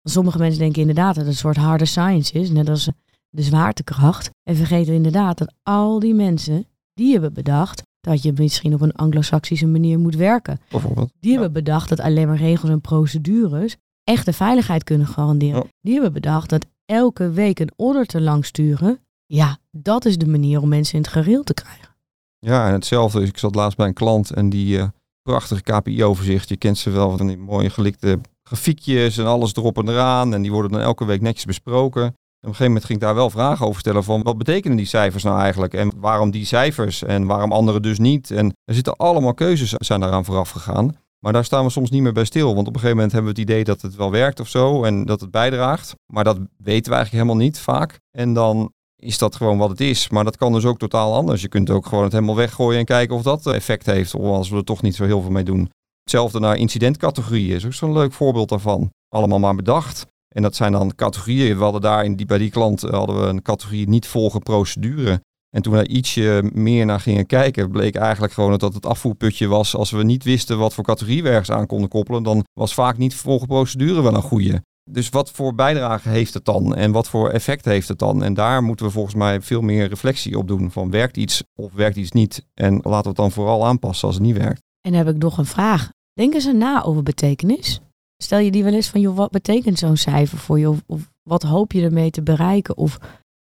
Sommige 0.04 0.38
mensen 0.38 0.60
denken 0.60 0.82
inderdaad 0.82 1.16
dat 1.16 1.24
het 1.24 1.34
een 1.34 1.40
soort 1.40 1.58
harde 1.58 1.86
science 1.86 2.40
is. 2.40 2.50
Net 2.50 2.70
als 2.70 2.90
de 3.30 3.42
zwaartekracht. 3.42 4.30
En 4.44 4.56
vergeten 4.56 4.94
inderdaad 4.94 5.38
dat 5.38 5.54
al 5.64 6.00
die 6.00 6.14
mensen 6.14 6.68
die 6.94 7.12
hebben 7.12 7.34
bedacht 7.34 7.84
dat 8.06 8.24
je 8.24 8.34
misschien 8.38 8.74
op 8.74 8.82
een 8.82 8.96
anglo-saxische 8.96 9.68
manier 9.68 10.00
moet 10.00 10.16
werken. 10.16 10.60
Bijvoorbeeld. 10.70 11.12
Die 11.20 11.32
hebben 11.32 11.54
bedacht 11.54 11.90
dat 11.90 12.00
alleen 12.00 12.28
maar 12.28 12.38
regels 12.38 12.72
en 12.72 12.82
procedures 12.82 13.76
echte 14.04 14.34
veiligheid 14.34 14.84
kunnen 14.84 15.08
garanderen. 15.08 15.70
Die 15.82 15.94
hebben 15.94 16.14
bedacht 16.14 16.50
dat 16.50 16.66
elke 16.86 17.30
week 17.30 17.60
een 17.60 17.72
auditor 17.78 18.22
lang 18.22 18.46
sturen, 18.46 19.00
ja, 19.26 19.58
dat 19.72 20.06
is 20.06 20.18
de 20.18 20.28
manier 20.28 20.62
om 20.62 20.70
mensen 20.70 20.96
in 20.96 21.02
het 21.02 21.12
gereel 21.12 21.44
te 21.44 21.54
krijgen. 21.54 21.96
Ja, 22.40 22.68
en 22.68 22.74
hetzelfde. 22.74 23.24
Ik 23.24 23.38
zat 23.38 23.56
laatst 23.56 23.78
bij 23.78 23.88
een 23.88 23.94
klant 23.94 24.32
en 24.32 24.50
die 24.50 24.78
uh, 24.78 24.88
prachtige 25.22 25.62
KPI-overzicht, 25.62 26.50
je 26.50 26.58
kent 26.58 26.78
ze 26.78 26.90
wel 26.90 27.18
van 27.18 27.28
die 27.28 27.38
mooie 27.38 27.70
gelikte 27.70 28.20
grafiekjes 28.44 29.18
en 29.18 29.26
alles 29.26 29.56
erop 29.56 29.78
en 29.78 29.90
eraan. 29.90 30.34
En 30.34 30.42
die 30.42 30.52
worden 30.52 30.72
dan 30.72 30.82
elke 30.82 31.06
week 31.06 31.22
netjes 31.22 31.46
besproken 31.46 32.16
op 32.46 32.52
een 32.52 32.58
gegeven 32.58 32.66
moment 32.66 32.86
ging 32.86 33.00
ik 33.00 33.06
daar 33.06 33.16
wel 33.16 33.30
vragen 33.30 33.66
over 33.66 33.80
stellen 33.80 34.04
van 34.04 34.24
wat 34.24 34.38
betekenen 34.38 34.78
die 34.78 34.86
cijfers 34.86 35.24
nou 35.24 35.40
eigenlijk 35.40 35.74
en 35.74 35.92
waarom 35.96 36.32
die 36.32 36.46
cijfers 36.46 37.04
en 37.04 37.26
waarom 37.26 37.52
andere 37.52 37.80
dus 37.80 38.00
niet. 38.00 38.32
En 38.32 38.54
er 38.64 38.74
zitten 38.74 38.96
allemaal 38.96 39.34
keuzes 39.34 39.72
zijn 39.72 40.00
daaraan 40.00 40.26
vooraf 40.26 40.50
gegaan. 40.50 40.96
Maar 41.20 41.34
daar 41.34 41.46
staan 41.46 41.64
we 41.64 41.70
soms 41.70 41.90
niet 41.90 42.02
meer 42.02 42.14
bij 42.14 42.26
stil. 42.26 42.56
Want 42.56 42.68
op 42.68 42.74
een 42.74 42.80
gegeven 42.80 42.96
moment 42.96 43.12
hebben 43.12 43.34
we 43.34 43.42
het 43.42 43.50
idee 43.50 43.64
dat 43.64 43.82
het 43.82 43.96
wel 43.96 44.12
werkt 44.12 44.40
of 44.40 44.48
zo 44.48 44.84
en 44.84 45.06
dat 45.06 45.22
het 45.22 45.32
bijdraagt. 45.32 45.96
Maar 46.14 46.24
dat 46.24 46.38
weten 46.38 46.92
we 46.92 46.96
eigenlijk 46.96 47.12
helemaal 47.12 47.36
niet 47.36 47.60
vaak. 47.60 48.00
En 48.12 48.34
dan 48.34 48.72
is 48.96 49.18
dat 49.18 49.36
gewoon 49.36 49.58
wat 49.58 49.70
het 49.70 49.82
is. 49.82 50.10
Maar 50.10 50.24
dat 50.24 50.38
kan 50.38 50.54
dus 50.54 50.66
ook 50.66 50.78
totaal 50.78 51.14
anders. 51.14 51.42
Je 51.42 51.48
kunt 51.48 51.70
ook 51.70 51.86
gewoon 51.86 52.04
het 52.04 52.14
helemaal 52.14 52.36
weggooien 52.36 52.80
en 52.80 52.86
kijken 52.86 53.16
of 53.16 53.22
dat 53.22 53.46
effect 53.46 53.86
heeft. 53.86 54.16
Of 54.16 54.26
als 54.26 54.50
we 54.50 54.58
er 54.58 54.64
toch 54.64 54.82
niet 54.82 54.96
zo 54.96 55.06
heel 55.06 55.22
veel 55.22 55.32
mee 55.32 55.44
doen. 55.44 55.70
Hetzelfde 56.02 56.40
naar 56.40 56.58
incidentcategorieën 56.58 57.56
is 57.56 57.66
ook 57.66 57.74
zo'n 57.74 57.94
leuk 57.94 58.14
voorbeeld 58.14 58.50
daarvan. 58.50 58.90
Allemaal 59.10 59.40
maar 59.40 59.56
bedacht. 59.56 60.06
En 60.36 60.42
dat 60.42 60.56
zijn 60.56 60.72
dan 60.72 60.96
categorieën. 60.96 61.58
We 61.58 61.64
hadden 61.64 61.82
daar 61.82 62.06
in 62.06 62.16
die, 62.16 62.26
bij 62.26 62.38
die 62.38 62.50
klant 62.50 62.84
eh, 62.84 62.92
hadden 62.92 63.22
we 63.22 63.28
een 63.28 63.42
categorie 63.42 63.90
niet 63.90 64.08
volgen 64.08 64.42
procedure. 64.42 65.22
En 65.50 65.62
toen 65.62 65.72
we 65.74 65.78
daar 65.78 65.88
ietsje 65.88 66.50
meer 66.54 66.86
naar 66.86 67.00
gingen 67.00 67.26
kijken, 67.26 67.72
bleek 67.72 67.96
eigenlijk 67.96 68.34
gewoon 68.34 68.58
dat 68.58 68.74
het 68.74 68.86
afvoerputje 68.86 69.48
was. 69.48 69.76
Als 69.76 69.92
we 69.92 70.04
niet 70.04 70.24
wisten 70.24 70.58
wat 70.58 70.74
voor 70.74 70.84
categorie 70.84 71.24
we 71.24 71.30
ergens 71.30 71.52
aan 71.52 71.68
konden 71.68 71.90
koppelen, 71.90 72.24
dan 72.24 72.44
was 72.54 72.74
vaak 72.74 72.98
niet 72.98 73.16
volgen 73.16 73.48
procedure 73.48 74.02
wel 74.02 74.14
een 74.14 74.22
goede. 74.22 74.62
Dus 74.92 75.10
wat 75.10 75.32
voor 75.32 75.56
bijdrage 75.56 76.10
heeft 76.10 76.34
het 76.34 76.46
dan 76.46 76.76
en 76.76 76.92
wat 76.92 77.10
voor 77.10 77.30
effect 77.30 77.66
heeft 77.66 77.88
het 77.88 78.00
dan? 78.00 78.24
En 78.24 78.34
daar 78.34 78.64
moeten 78.64 78.86
we 78.86 78.92
volgens 78.92 79.16
mij 79.16 79.42
veel 79.42 79.62
meer 79.62 79.88
reflectie 79.88 80.38
op 80.38 80.48
doen. 80.48 80.72
Van 80.72 80.92
werkt 80.92 81.18
iets 81.18 81.44
of 81.60 81.74
werkt 81.74 81.98
iets 81.98 82.12
niet? 82.12 82.46
En 82.54 82.74
laten 82.74 83.02
we 83.02 83.08
het 83.08 83.16
dan 83.16 83.32
vooral 83.32 83.66
aanpassen 83.66 84.08
als 84.08 84.16
het 84.16 84.26
niet 84.26 84.38
werkt. 84.38 84.62
En 84.82 84.92
dan 84.92 85.06
heb 85.06 85.16
ik 85.16 85.22
nog 85.22 85.38
een 85.38 85.46
vraag. 85.46 85.90
Denken 86.14 86.42
ze 86.42 86.52
na 86.52 86.84
over 86.84 87.04
betekenis? 87.04 87.80
Stel 88.18 88.40
je 88.40 88.52
die 88.52 88.64
wel 88.64 88.74
eens 88.74 88.88
van, 88.88 89.02
joh, 89.02 89.16
wat 89.16 89.32
betekent 89.32 89.80
zo'n 89.80 89.98
cijfer 89.98 90.38
voor 90.38 90.60
je? 90.60 90.74
Of, 90.86 91.12
wat 91.24 91.44
hoop 91.44 91.72
je 91.72 91.82
ermee 91.82 92.10
te 92.10 92.24
bereiken? 92.24 92.78
Of... 92.78 92.98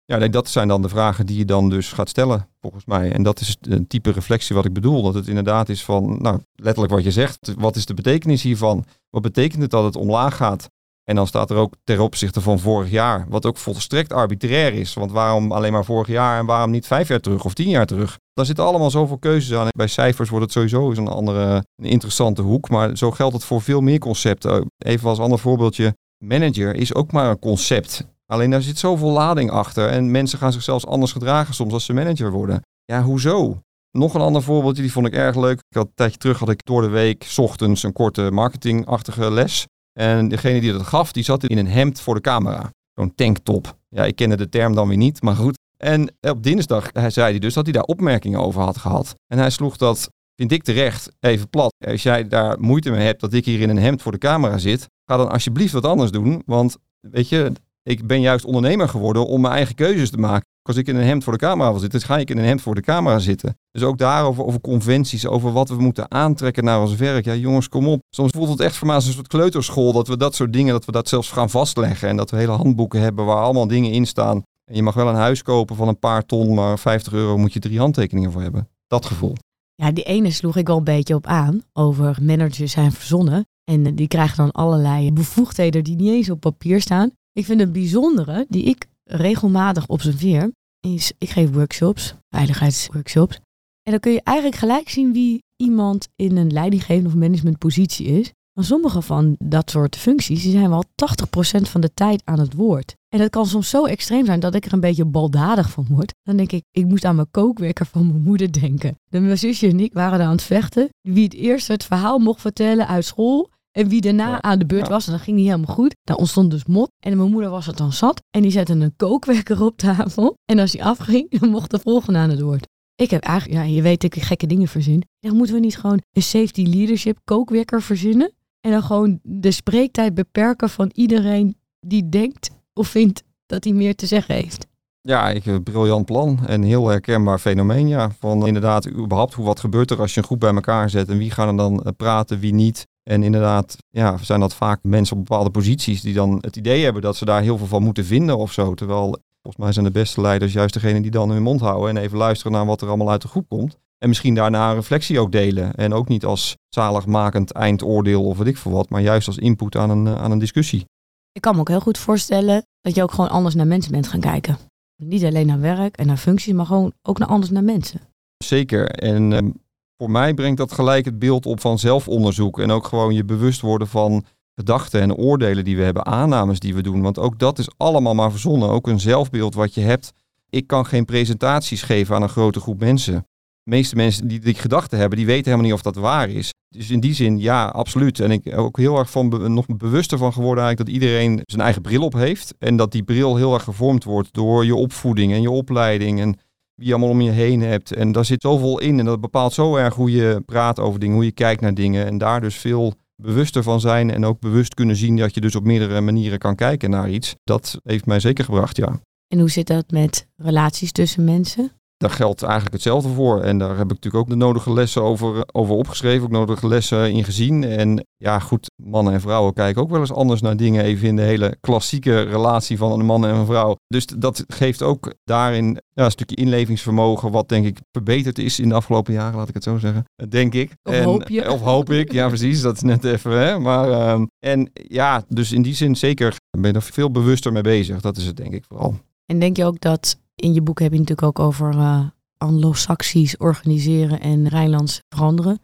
Ja, 0.04 0.28
dat 0.28 0.48
zijn 0.48 0.68
dan 0.68 0.82
de 0.82 0.88
vragen 0.88 1.26
die 1.26 1.38
je 1.38 1.44
dan 1.44 1.70
dus 1.70 1.92
gaat 1.92 2.08
stellen, 2.08 2.48
volgens 2.60 2.84
mij. 2.84 3.12
En 3.12 3.22
dat 3.22 3.40
is 3.40 3.56
een 3.60 3.86
type 3.86 4.10
reflectie 4.10 4.56
wat 4.56 4.64
ik 4.64 4.72
bedoel. 4.72 5.02
Dat 5.02 5.14
het 5.14 5.28
inderdaad 5.28 5.68
is 5.68 5.84
van, 5.84 6.22
nou, 6.22 6.40
letterlijk 6.54 6.94
wat 6.94 7.04
je 7.04 7.10
zegt. 7.10 7.54
Wat 7.58 7.76
is 7.76 7.86
de 7.86 7.94
betekenis 7.94 8.42
hiervan? 8.42 8.84
Wat 9.10 9.22
betekent 9.22 9.62
het 9.62 9.70
dat 9.70 9.84
het 9.84 9.96
omlaag 9.96 10.36
gaat? 10.36 10.70
En 11.04 11.14
dan 11.14 11.26
staat 11.26 11.50
er 11.50 11.56
ook 11.56 11.74
ter 11.84 12.00
opzichte 12.00 12.40
van 12.40 12.58
vorig 12.58 12.90
jaar, 12.90 13.26
wat 13.28 13.46
ook 13.46 13.56
volstrekt 13.56 14.12
arbitrair 14.12 14.72
is. 14.72 14.94
Want 14.94 15.12
waarom 15.12 15.52
alleen 15.52 15.72
maar 15.72 15.84
vorig 15.84 16.06
jaar 16.06 16.38
en 16.38 16.46
waarom 16.46 16.70
niet 16.70 16.86
vijf 16.86 17.08
jaar 17.08 17.20
terug 17.20 17.44
of 17.44 17.54
tien 17.54 17.68
jaar 17.68 17.86
terug? 17.86 18.18
Daar 18.32 18.46
zitten 18.46 18.64
allemaal 18.64 18.90
zoveel 18.90 19.18
keuzes 19.18 19.56
aan. 19.56 19.68
Bij 19.76 19.86
cijfers 19.86 20.28
wordt 20.28 20.44
het 20.44 20.52
sowieso 20.52 20.90
een 20.90 21.08
andere 21.08 21.64
een 21.76 21.90
interessante 21.90 22.42
hoek. 22.42 22.68
Maar 22.70 22.96
zo 22.96 23.10
geldt 23.10 23.34
het 23.34 23.44
voor 23.44 23.62
veel 23.62 23.80
meer 23.80 23.98
concepten. 23.98 24.66
Even 24.78 25.08
als 25.08 25.18
ander 25.18 25.38
voorbeeldje. 25.38 25.94
Manager 26.24 26.74
is 26.74 26.94
ook 26.94 27.12
maar 27.12 27.30
een 27.30 27.38
concept. 27.38 28.06
Alleen 28.26 28.50
daar 28.50 28.62
zit 28.62 28.78
zoveel 28.78 29.10
lading 29.10 29.50
achter. 29.50 29.88
En 29.88 30.10
mensen 30.10 30.38
gaan 30.38 30.52
zich 30.52 30.62
zelfs 30.62 30.86
anders 30.86 31.12
gedragen 31.12 31.54
soms 31.54 31.72
als 31.72 31.84
ze 31.84 31.92
manager 31.92 32.30
worden. 32.30 32.62
Ja, 32.84 33.02
hoezo? 33.02 33.58
Nog 33.90 34.14
een 34.14 34.20
ander 34.20 34.42
voorbeeldje, 34.42 34.82
die 34.82 34.92
vond 34.92 35.06
ik 35.06 35.14
erg 35.14 35.36
leuk. 35.36 35.58
Ik 35.58 35.76
had 35.76 35.86
een 35.86 35.92
tijdje 35.94 36.18
terug 36.18 36.38
had 36.38 36.48
ik 36.48 36.64
door 36.64 36.82
de 36.82 36.88
week, 36.88 37.32
ochtends, 37.36 37.82
een 37.82 37.92
korte 37.92 38.30
marketingachtige 38.30 39.30
les. 39.30 39.66
En 39.98 40.28
degene 40.28 40.60
die 40.60 40.72
dat 40.72 40.82
gaf, 40.82 41.12
die 41.12 41.24
zat 41.24 41.44
in 41.44 41.58
een 41.58 41.66
hemd 41.66 42.00
voor 42.00 42.14
de 42.14 42.20
camera. 42.20 42.70
Zo'n 42.94 43.14
tanktop. 43.14 43.76
Ja, 43.88 44.04
ik 44.04 44.16
kende 44.16 44.36
de 44.36 44.48
term 44.48 44.74
dan 44.74 44.88
weer 44.88 44.96
niet, 44.96 45.22
maar 45.22 45.36
goed. 45.36 45.58
En 45.76 46.14
op 46.20 46.42
dinsdag 46.42 46.88
hij 46.92 47.10
zei 47.10 47.30
hij 47.30 47.38
dus 47.38 47.54
dat 47.54 47.64
hij 47.64 47.72
daar 47.72 47.82
opmerkingen 47.82 48.40
over 48.40 48.62
had 48.62 48.76
gehad. 48.76 49.14
En 49.26 49.38
hij 49.38 49.50
sloeg 49.50 49.76
dat, 49.76 50.08
vind 50.36 50.52
ik 50.52 50.62
terecht, 50.62 51.10
even 51.20 51.48
plat. 51.48 51.74
Als 51.86 52.02
jij 52.02 52.28
daar 52.28 52.60
moeite 52.60 52.90
mee 52.90 53.04
hebt 53.04 53.20
dat 53.20 53.32
ik 53.32 53.44
hier 53.44 53.60
in 53.60 53.70
een 53.70 53.78
hemd 53.78 54.02
voor 54.02 54.12
de 54.12 54.18
camera 54.18 54.58
zit, 54.58 54.88
ga 55.04 55.16
dan 55.16 55.30
alsjeblieft 55.30 55.72
wat 55.72 55.84
anders 55.84 56.10
doen. 56.10 56.42
Want 56.46 56.76
weet 57.00 57.28
je, 57.28 57.52
ik 57.84 58.06
ben 58.06 58.20
juist 58.20 58.44
ondernemer 58.44 58.88
geworden 58.88 59.26
om 59.26 59.40
mijn 59.40 59.54
eigen 59.54 59.74
keuzes 59.74 60.10
te 60.10 60.18
maken. 60.18 60.46
Als 60.62 60.76
ik 60.76 60.88
in 60.88 60.96
een 60.96 61.04
hemd 61.04 61.24
voor 61.24 61.32
de 61.32 61.38
camera 61.38 61.70
wil 61.70 61.80
zitten, 61.80 62.00
ga 62.00 62.18
ik 62.18 62.30
in 62.30 62.38
een 62.38 62.44
hemd 62.44 62.60
voor 62.60 62.74
de 62.74 62.80
camera 62.80 63.18
zitten. 63.18 63.58
Dus 63.70 63.82
ook 63.82 63.98
daarover, 63.98 64.44
over 64.44 64.60
conventies, 64.60 65.26
over 65.26 65.52
wat 65.52 65.68
we 65.68 65.74
moeten 65.74 66.10
aantrekken 66.10 66.64
naar 66.64 66.80
ons 66.80 66.94
werk. 66.94 67.24
Ja, 67.24 67.34
jongens, 67.34 67.68
kom 67.68 67.88
op. 67.88 68.00
Soms 68.10 68.30
voelt 68.30 68.48
het 68.48 68.60
echt 68.60 68.76
voor 68.76 68.86
mij 68.86 68.96
als 68.96 69.06
een 69.06 69.12
soort 69.12 69.26
kleuterschool 69.26 69.92
dat 69.92 70.08
we 70.08 70.16
dat 70.16 70.34
soort 70.34 70.52
dingen, 70.52 70.72
dat 70.72 70.84
we 70.84 70.92
dat 70.92 71.08
zelfs 71.08 71.30
gaan 71.30 71.50
vastleggen. 71.50 72.08
En 72.08 72.16
dat 72.16 72.30
we 72.30 72.36
hele 72.36 72.52
handboeken 72.52 73.00
hebben 73.00 73.24
waar 73.24 73.42
allemaal 73.42 73.66
dingen 73.66 73.90
in 73.90 74.06
staan. 74.06 74.42
En 74.64 74.74
je 74.74 74.82
mag 74.82 74.94
wel 74.94 75.08
een 75.08 75.14
huis 75.14 75.42
kopen 75.42 75.76
van 75.76 75.88
een 75.88 75.98
paar 75.98 76.26
ton, 76.26 76.54
maar 76.54 76.78
50 76.78 77.12
euro 77.12 77.38
moet 77.38 77.52
je 77.52 77.60
drie 77.60 77.78
handtekeningen 77.78 78.32
voor 78.32 78.42
hebben. 78.42 78.68
Dat 78.86 79.06
gevoel. 79.06 79.34
Ja, 79.74 79.92
die 79.92 80.04
ene 80.04 80.30
sloeg 80.30 80.56
ik 80.56 80.66
wel 80.66 80.76
een 80.76 80.84
beetje 80.84 81.14
op 81.14 81.26
aan 81.26 81.62
over 81.72 82.18
managers 82.22 82.72
zijn 82.72 82.92
verzonnen. 82.92 83.46
En 83.64 83.94
die 83.94 84.08
krijgen 84.08 84.36
dan 84.36 84.50
allerlei 84.50 85.12
bevoegdheden 85.12 85.84
die 85.84 85.96
niet 85.96 86.10
eens 86.10 86.30
op 86.30 86.40
papier 86.40 86.80
staan. 86.80 87.10
Ik 87.36 87.44
vind 87.44 87.60
het 87.60 87.72
bijzondere, 87.72 88.46
die 88.48 88.62
ik 88.62 88.86
regelmatig 89.04 89.86
observeer, 89.86 90.52
is 90.80 91.12
ik 91.18 91.30
geef 91.30 91.50
workshops, 91.50 92.14
veiligheidsworkshops. 92.28 93.40
En 93.82 93.90
dan 93.90 94.00
kun 94.00 94.12
je 94.12 94.20
eigenlijk 94.22 94.58
gelijk 94.58 94.88
zien 94.88 95.12
wie 95.12 95.42
iemand 95.56 96.08
in 96.16 96.36
een 96.36 96.52
leidinggevende 96.52 97.08
of 97.08 97.14
managementpositie 97.14 98.06
is. 98.06 98.32
Maar 98.52 98.64
sommige 98.64 99.02
van 99.02 99.36
dat 99.38 99.70
soort 99.70 99.96
functies 99.96 100.42
die 100.42 100.52
zijn 100.52 100.70
wel 100.70 100.84
80% 100.84 101.60
van 101.62 101.80
de 101.80 101.94
tijd 101.94 102.22
aan 102.24 102.38
het 102.38 102.54
woord. 102.54 102.94
En 103.08 103.18
dat 103.18 103.30
kan 103.30 103.46
soms 103.46 103.68
zo 103.68 103.84
extreem 103.84 104.24
zijn 104.24 104.40
dat 104.40 104.54
ik 104.54 104.64
er 104.64 104.72
een 104.72 104.80
beetje 104.80 105.04
baldadig 105.04 105.70
van 105.70 105.86
word. 105.90 106.14
Dan 106.22 106.36
denk 106.36 106.52
ik, 106.52 106.64
ik 106.70 106.86
moest 106.86 107.04
aan 107.04 107.14
mijn 107.14 107.30
kookwekker 107.30 107.86
van 107.86 108.06
mijn 108.06 108.22
moeder 108.22 108.52
denken. 108.52 108.98
De 109.08 109.20
mijn 109.20 109.38
zusje 109.38 109.68
en 109.68 109.80
ik 109.80 109.92
waren 109.92 110.18
daar 110.18 110.26
aan 110.26 110.32
het 110.32 110.42
vechten. 110.42 110.88
Wie 111.00 111.24
het 111.24 111.34
eerst 111.34 111.68
het 111.68 111.84
verhaal 111.84 112.18
mocht 112.18 112.40
vertellen 112.40 112.88
uit 112.88 113.04
school. 113.04 113.50
En 113.76 113.88
wie 113.88 114.00
daarna 114.00 114.42
aan 114.42 114.58
de 114.58 114.66
beurt 114.66 114.88
was, 114.88 115.06
en 115.06 115.12
dat 115.12 115.20
ging 115.20 115.36
niet 115.36 115.46
helemaal 115.46 115.74
goed. 115.74 115.96
Daar 116.02 116.16
ontstond 116.16 116.50
dus 116.50 116.64
mot. 116.64 116.90
En 117.00 117.16
mijn 117.16 117.30
moeder 117.30 117.50
was 117.50 117.66
het 117.66 117.76
dan 117.76 117.92
zat. 117.92 118.22
En 118.30 118.42
die 118.42 118.50
zette 118.50 118.72
een 118.72 118.96
kookwekker 118.96 119.62
op 119.62 119.76
tafel. 119.76 120.36
En 120.44 120.58
als 120.58 120.70
die 120.70 120.84
afging, 120.84 121.38
dan 121.38 121.48
mocht 121.48 121.70
de 121.70 121.78
volgende 121.78 122.18
aan 122.18 122.30
het 122.30 122.40
woord. 122.40 122.66
Ik 122.94 123.10
heb 123.10 123.22
eigenlijk, 123.22 123.60
ja, 123.60 123.74
je 123.74 123.82
weet 123.82 124.00
dat 124.00 124.16
ik 124.16 124.22
gekke 124.22 124.46
dingen 124.46 124.68
verzin. 124.68 125.02
Dan 125.20 125.36
moeten 125.36 125.54
we 125.54 125.60
niet 125.60 125.78
gewoon 125.78 126.02
een 126.12 126.22
safety 126.22 126.62
leadership 126.62 127.18
kookwekker 127.24 127.82
verzinnen? 127.82 128.32
En 128.60 128.70
dan 128.70 128.82
gewoon 128.82 129.18
de 129.22 129.50
spreektijd 129.50 130.14
beperken 130.14 130.70
van 130.70 130.90
iedereen 130.92 131.56
die 131.80 132.08
denkt 132.08 132.50
of 132.72 132.88
vindt 132.88 133.22
dat 133.46 133.64
hij 133.64 133.72
meer 133.72 133.94
te 133.94 134.06
zeggen 134.06 134.34
heeft. 134.34 134.66
Ja, 135.00 135.30
ik 135.30 135.44
heb 135.44 135.54
een 135.54 135.62
briljant 135.62 136.04
plan 136.04 136.46
en 136.46 136.62
heel 136.62 136.88
herkenbaar 136.88 137.38
fenomeen. 137.38 137.88
Ja, 137.88 138.10
van 138.10 138.46
inderdaad, 138.46 138.88
überhaupt, 138.88 139.34
hoe 139.34 139.44
wat 139.44 139.60
gebeurt 139.60 139.90
er 139.90 140.00
als 140.00 140.14
je 140.14 140.20
een 140.20 140.26
groep 140.26 140.40
bij 140.40 140.54
elkaar 140.54 140.90
zet 140.90 141.08
en 141.08 141.18
wie 141.18 141.30
gaan 141.30 141.48
er 141.48 141.56
dan 141.56 141.82
eh, 141.82 141.92
praten, 141.96 142.38
wie 142.38 142.54
niet. 142.54 142.86
En 143.10 143.22
inderdaad, 143.22 143.76
ja, 143.90 144.16
zijn 144.16 144.40
dat 144.40 144.54
vaak 144.54 144.78
mensen 144.82 145.16
op 145.16 145.24
bepaalde 145.24 145.50
posities 145.50 146.00
die 146.00 146.14
dan 146.14 146.38
het 146.40 146.56
idee 146.56 146.84
hebben 146.84 147.02
dat 147.02 147.16
ze 147.16 147.24
daar 147.24 147.42
heel 147.42 147.58
veel 147.58 147.66
van 147.66 147.82
moeten 147.82 148.04
vinden 148.04 148.38
of 148.38 148.52
zo. 148.52 148.74
Terwijl 148.74 149.18
volgens 149.42 149.64
mij 149.64 149.72
zijn 149.72 149.84
de 149.84 149.90
beste 149.90 150.20
leiders 150.20 150.52
juist 150.52 150.74
degene 150.74 151.00
die 151.00 151.10
dan 151.10 151.30
hun 151.30 151.42
mond 151.42 151.60
houden 151.60 151.96
en 151.96 152.02
even 152.02 152.18
luisteren 152.18 152.52
naar 152.52 152.66
wat 152.66 152.80
er 152.80 152.88
allemaal 152.88 153.10
uit 153.10 153.22
de 153.22 153.28
groep 153.28 153.48
komt. 153.48 153.78
En 153.98 154.08
misschien 154.08 154.34
daarna 154.34 154.68
een 154.68 154.74
reflectie 154.74 155.20
ook 155.20 155.32
delen. 155.32 155.74
En 155.74 155.92
ook 155.92 156.08
niet 156.08 156.24
als 156.24 156.56
zaligmakend 156.68 157.52
eindoordeel 157.52 158.24
of 158.24 158.38
weet 158.38 158.46
ik 158.46 158.56
veel 158.56 158.72
wat, 158.72 158.90
maar 158.90 159.00
juist 159.00 159.26
als 159.26 159.38
input 159.38 159.76
aan 159.76 159.90
een, 159.90 160.06
eh, 160.06 160.22
aan 160.22 160.30
een 160.30 160.38
discussie. 160.38 160.84
Ik 161.32 161.40
kan 161.40 161.54
me 161.54 161.60
ook 161.60 161.68
heel 161.68 161.80
goed 161.80 161.98
voorstellen 161.98 162.66
dat 162.80 162.94
je 162.94 163.02
ook 163.02 163.12
gewoon 163.12 163.30
anders 163.30 163.54
naar 163.54 163.66
mensen 163.66 163.92
bent 163.92 164.08
gaan 164.08 164.20
kijken. 164.20 164.58
Niet 164.96 165.24
alleen 165.24 165.46
naar 165.46 165.60
werk 165.60 165.96
en 165.96 166.06
naar 166.06 166.16
functies, 166.16 166.52
maar 166.52 166.66
gewoon 166.66 166.92
ook 167.02 167.18
naar 167.18 167.28
anders 167.28 167.50
naar 167.50 167.64
mensen. 167.64 168.00
Zeker. 168.44 168.90
En 168.90 169.32
ehm, 169.32 169.50
voor 169.96 170.10
mij 170.10 170.34
brengt 170.34 170.58
dat 170.58 170.72
gelijk 170.72 171.04
het 171.04 171.18
beeld 171.18 171.46
op 171.46 171.60
van 171.60 171.78
zelfonderzoek. 171.78 172.60
En 172.60 172.70
ook 172.70 172.86
gewoon 172.86 173.14
je 173.14 173.24
bewust 173.24 173.60
worden 173.60 173.88
van 173.88 174.24
gedachten 174.54 175.00
en 175.00 175.14
oordelen 175.14 175.64
die 175.64 175.76
we 175.76 175.82
hebben, 175.82 176.06
aannames 176.06 176.58
die 176.58 176.74
we 176.74 176.82
doen. 176.82 177.02
Want 177.02 177.18
ook 177.18 177.38
dat 177.38 177.58
is 177.58 177.68
allemaal 177.76 178.14
maar 178.14 178.30
verzonnen. 178.30 178.68
Ook 178.68 178.86
een 178.86 179.00
zelfbeeld 179.00 179.54
wat 179.54 179.74
je 179.74 179.80
hebt. 179.80 180.12
Ik 180.50 180.66
kan 180.66 180.86
geen 180.86 181.04
presentaties 181.04 181.82
geven 181.82 182.14
aan 182.14 182.22
een 182.22 182.28
grote 182.28 182.60
groep 182.60 182.80
mensen. 182.80 183.14
De 183.62 183.70
meeste 183.70 183.96
mensen 183.96 184.28
die 184.28 184.40
die 184.40 184.54
gedachten 184.54 184.98
hebben, 184.98 185.18
die 185.18 185.26
weten 185.26 185.44
helemaal 185.44 185.64
niet 185.64 185.74
of 185.74 185.82
dat 185.82 185.96
waar 185.96 186.28
is. 186.28 186.52
Dus 186.68 186.90
in 186.90 187.00
die 187.00 187.14
zin, 187.14 187.38
ja, 187.38 187.66
absoluut. 187.66 188.20
En 188.20 188.30
ik 188.30 188.56
ook 188.56 188.76
heel 188.76 188.98
erg 188.98 189.10
van 189.10 189.52
nog 189.54 189.66
bewuster 189.66 190.18
van 190.18 190.32
geworden 190.32 190.64
eigenlijk 190.64 190.90
dat 190.90 191.02
iedereen 191.02 191.40
zijn 191.44 191.62
eigen 191.62 191.82
bril 191.82 192.02
op 192.02 192.12
heeft. 192.12 192.54
En 192.58 192.76
dat 192.76 192.92
die 192.92 193.02
bril 193.02 193.36
heel 193.36 193.54
erg 193.54 193.62
gevormd 193.62 194.04
wordt 194.04 194.32
door 194.32 194.64
je 194.64 194.74
opvoeding 194.74 195.32
en 195.32 195.42
je 195.42 195.50
opleiding 195.50 196.20
en 196.20 196.38
wie 196.74 196.86
je 196.86 196.92
allemaal 196.92 197.10
om 197.10 197.20
je 197.20 197.30
heen 197.30 197.62
hebt. 197.62 197.92
En 197.92 198.12
daar 198.12 198.24
zit 198.24 198.42
zoveel 198.42 198.80
in 198.80 198.98
en 198.98 199.04
dat 199.04 199.20
bepaalt 199.20 199.52
zo 199.52 199.76
erg 199.76 199.94
hoe 199.94 200.10
je 200.10 200.42
praat 200.46 200.80
over 200.80 201.00
dingen, 201.00 201.14
hoe 201.14 201.24
je 201.24 201.32
kijkt 201.32 201.60
naar 201.60 201.74
dingen. 201.74 202.06
En 202.06 202.18
daar 202.18 202.40
dus 202.40 202.56
veel 202.56 202.94
bewuster 203.16 203.62
van 203.62 203.80
zijn 203.80 204.10
en 204.10 204.24
ook 204.24 204.40
bewust 204.40 204.74
kunnen 204.74 204.96
zien 204.96 205.16
dat 205.16 205.34
je 205.34 205.40
dus 205.40 205.56
op 205.56 205.64
meerdere 205.64 206.00
manieren 206.00 206.38
kan 206.38 206.54
kijken 206.54 206.90
naar 206.90 207.10
iets. 207.10 207.34
Dat 207.44 207.80
heeft 207.82 208.06
mij 208.06 208.20
zeker 208.20 208.44
gebracht, 208.44 208.76
ja. 208.76 209.00
En 209.28 209.38
hoe 209.38 209.50
zit 209.50 209.66
dat 209.66 209.90
met 209.90 210.26
relaties 210.36 210.92
tussen 210.92 211.24
mensen? 211.24 211.72
Daar 211.96 212.10
geldt 212.10 212.42
eigenlijk 212.42 212.72
hetzelfde 212.72 213.08
voor. 213.08 213.40
En 213.40 213.58
daar 213.58 213.76
heb 213.76 213.84
ik 213.84 213.88
natuurlijk 213.88 214.24
ook 214.24 214.28
de 214.28 214.36
nodige 214.36 214.72
lessen 214.72 215.02
over, 215.02 215.44
over 215.52 215.74
opgeschreven, 215.74 216.24
ook 216.24 216.30
nodige 216.30 216.68
lessen 216.68 217.12
in 217.12 217.24
gezien. 217.24 217.64
En 217.64 218.06
ja, 218.16 218.38
goed, 218.38 218.70
mannen 218.82 219.12
en 219.12 219.20
vrouwen 219.20 219.52
kijken 219.52 219.82
ook 219.82 219.90
wel 219.90 220.00
eens 220.00 220.12
anders 220.12 220.40
naar 220.40 220.56
dingen. 220.56 220.84
Even 220.84 221.08
in 221.08 221.16
de 221.16 221.22
hele 221.22 221.56
klassieke 221.60 222.20
relatie 222.20 222.78
van 222.78 222.92
een 222.92 223.06
man 223.06 223.26
en 223.26 223.34
een 223.34 223.46
vrouw. 223.46 223.76
Dus 223.86 224.06
dat 224.06 224.44
geeft 224.46 224.82
ook 224.82 225.14
daarin 225.24 225.80
ja, 225.92 226.04
een 226.04 226.10
stukje 226.10 226.36
inlevingsvermogen, 226.36 227.30
wat 227.30 227.48
denk 227.48 227.66
ik 227.66 227.78
verbeterd 227.92 228.38
is 228.38 228.60
in 228.60 228.68
de 228.68 228.74
afgelopen 228.74 229.12
jaren, 229.12 229.36
laat 229.36 229.48
ik 229.48 229.54
het 229.54 229.62
zo 229.62 229.78
zeggen. 229.78 230.04
Denk 230.28 230.54
ik. 230.54 230.72
Of 230.82 231.00
hoop 231.00 231.28
je. 231.28 231.50
Of 231.50 231.60
hoop 231.60 231.90
ik, 231.90 232.12
ja 232.12 232.28
precies, 232.28 232.60
dat 232.60 232.74
is 232.76 232.82
net 232.82 233.04
even. 233.04 233.38
Hè? 233.38 233.58
Maar, 233.58 233.90
ehm, 233.90 234.26
en 234.38 234.70
ja, 234.72 235.24
dus 235.28 235.52
in 235.52 235.62
die 235.62 235.74
zin 235.74 235.96
zeker 235.96 236.36
ben 236.50 236.70
je 236.70 236.76
er 236.76 236.82
veel 236.82 237.10
bewuster 237.10 237.52
mee 237.52 237.62
bezig. 237.62 238.00
Dat 238.00 238.16
is 238.16 238.26
het 238.26 238.36
denk 238.36 238.52
ik 238.52 238.64
vooral. 238.68 238.98
En 239.26 239.38
denk 239.38 239.56
je 239.56 239.64
ook 239.64 239.80
dat 239.80 240.16
in 240.44 240.54
je 240.54 240.62
boek 240.62 240.80
heb 240.80 240.92
je 240.92 240.98
natuurlijk 240.98 241.26
ook 241.26 241.46
over 241.46 241.74
uh, 241.74 242.06
anglo-saxisch 242.36 243.36
organiseren 243.36 244.20
en 244.20 244.48
Rijnlands 244.48 245.00
veranderen. 245.08 245.60